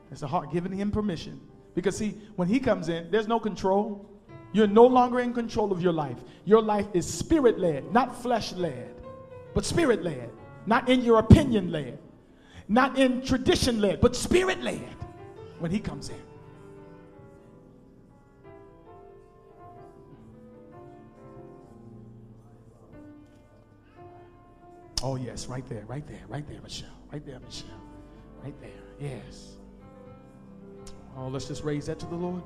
[0.08, 1.40] That's the hard, giving Him permission.
[1.74, 4.06] Because, see, when He comes in, there's no control.
[4.52, 6.16] You're no longer in control of your life.
[6.44, 8.94] Your life is spirit led, not flesh led,
[9.54, 10.30] but spirit led.
[10.66, 11.98] Not in your opinion led,
[12.68, 14.94] not in tradition led, but spirit led
[15.58, 16.29] when He comes in.
[25.02, 26.88] Oh, yes, right there, right there, right there, Michelle.
[27.10, 27.68] Right there, Michelle.
[28.42, 29.56] Right there, yes.
[31.16, 32.42] Oh, let's just raise that to the Lord.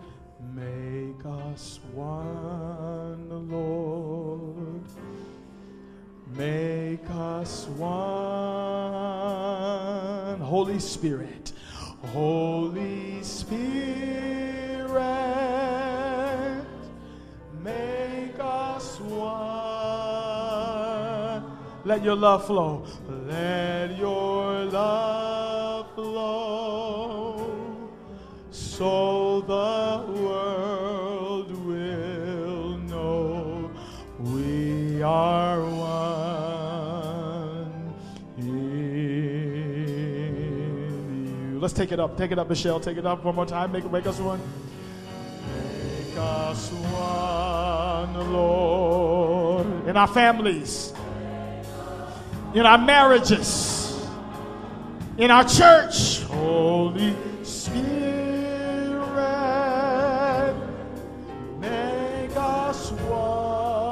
[0.55, 4.84] Make us one, Lord.
[6.36, 7.90] Make us one.
[10.40, 11.52] Holy Spirit.
[12.12, 13.74] Holy Spirit.
[17.62, 20.34] Make us one.
[21.87, 22.87] Let your love flow.
[23.26, 27.47] Let your love flow.
[28.51, 33.70] So the world will know
[34.18, 36.05] we are one
[38.39, 38.47] in
[41.53, 41.59] you.
[41.61, 42.16] Let's take it up.
[42.16, 42.80] Take it up, Michelle.
[42.80, 43.72] Take it up one more time.
[43.72, 44.41] Make, it make us one.
[45.53, 49.66] Make us one, Lord.
[49.87, 50.95] In our families,
[52.55, 54.00] in our marriages,
[55.18, 56.22] in our church.
[56.22, 57.74] Holy Spirit,
[61.61, 63.84] make us one.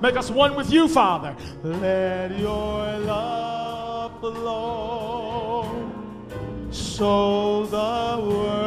[0.00, 1.36] Make us one with you, Father.
[1.62, 5.68] Let your love flow
[6.70, 8.63] so the world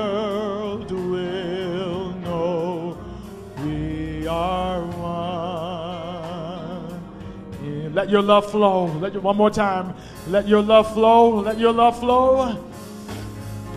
[8.07, 8.85] Let your love flow.
[8.85, 9.93] Let your, one more time.
[10.29, 11.41] Let your love flow.
[11.41, 12.57] Let your love flow.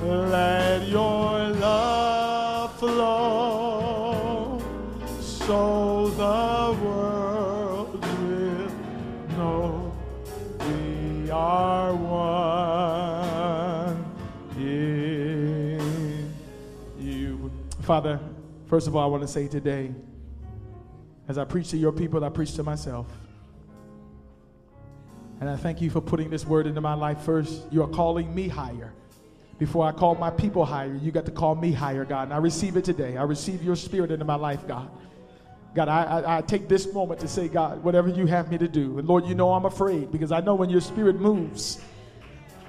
[0.04, 4.62] Let your love flow
[5.20, 8.70] so the world will
[9.36, 9.92] know
[10.60, 12.84] we are one
[14.56, 16.32] in
[17.00, 17.50] you.
[17.80, 18.20] Father,
[18.66, 19.92] first of all, I want to say today,
[21.26, 23.08] as I preach to your people, I preach to myself.
[25.40, 27.64] And I thank you for putting this word into my life first.
[27.70, 28.92] You are calling me higher.
[29.58, 32.24] Before I call my people higher, you got to call me higher, God.
[32.24, 33.16] And I receive it today.
[33.16, 34.90] I receive your spirit into my life, God.
[35.74, 38.68] God, I, I, I take this moment to say, God, whatever you have me to
[38.68, 38.98] do.
[38.98, 41.80] And Lord, you know I'm afraid because I know when your spirit moves,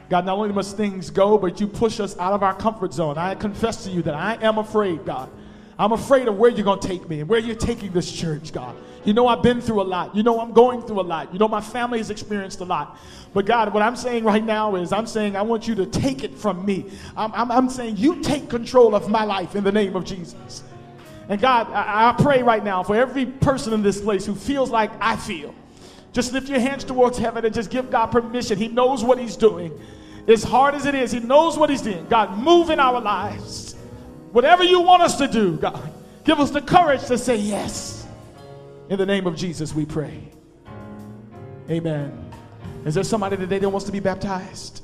[0.10, 3.18] God, not only must things go, but you push us out of our comfort zone.
[3.18, 5.30] I confess to you that I am afraid, God.
[5.80, 8.54] I'm afraid of where you're going to take me and where you're taking this church,
[8.54, 8.76] God.
[9.04, 10.16] You know, I've been through a lot.
[10.16, 11.34] You know, I'm going through a lot.
[11.34, 12.98] You know, my family has experienced a lot.
[13.34, 16.24] But God, what I'm saying right now is I'm saying I want you to take
[16.24, 16.92] it from me.
[17.16, 20.64] I'm, I'm, I'm saying you take control of my life in the name of Jesus.
[21.30, 24.70] And God, I, I pray right now for every person in this place who feels
[24.70, 25.56] like I feel.
[26.14, 28.58] Just lift your hands towards heaven and just give God permission.
[28.58, 29.80] He knows what He's doing.
[30.28, 32.06] As hard as it is, He knows what He's doing.
[32.10, 33.76] God, move in our lives.
[34.32, 35.92] Whatever you want us to do, God,
[36.24, 38.01] give us the courage to say yes.
[38.92, 40.22] In the name of Jesus, we pray.
[41.70, 42.30] Amen.
[42.84, 44.84] Is there somebody today that wants to be baptized?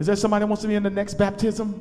[0.00, 1.80] Is there somebody that wants to be in the next baptism?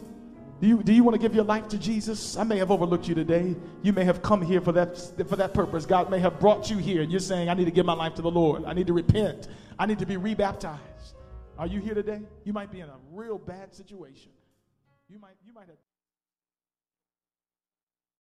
[0.62, 2.38] Do you, do you want to give your life to Jesus?
[2.38, 3.56] I may have overlooked you today.
[3.82, 5.88] You may have come here for that, for that purpose.
[5.88, 8.14] God may have brought you here, and you're saying, I need to give my life
[8.16, 8.66] to the Lord.
[8.66, 9.48] I need to repent.
[9.80, 11.16] I need to be rebaptized.
[11.58, 12.22] Are you here today?
[12.44, 14.30] You might be in a real bad situation.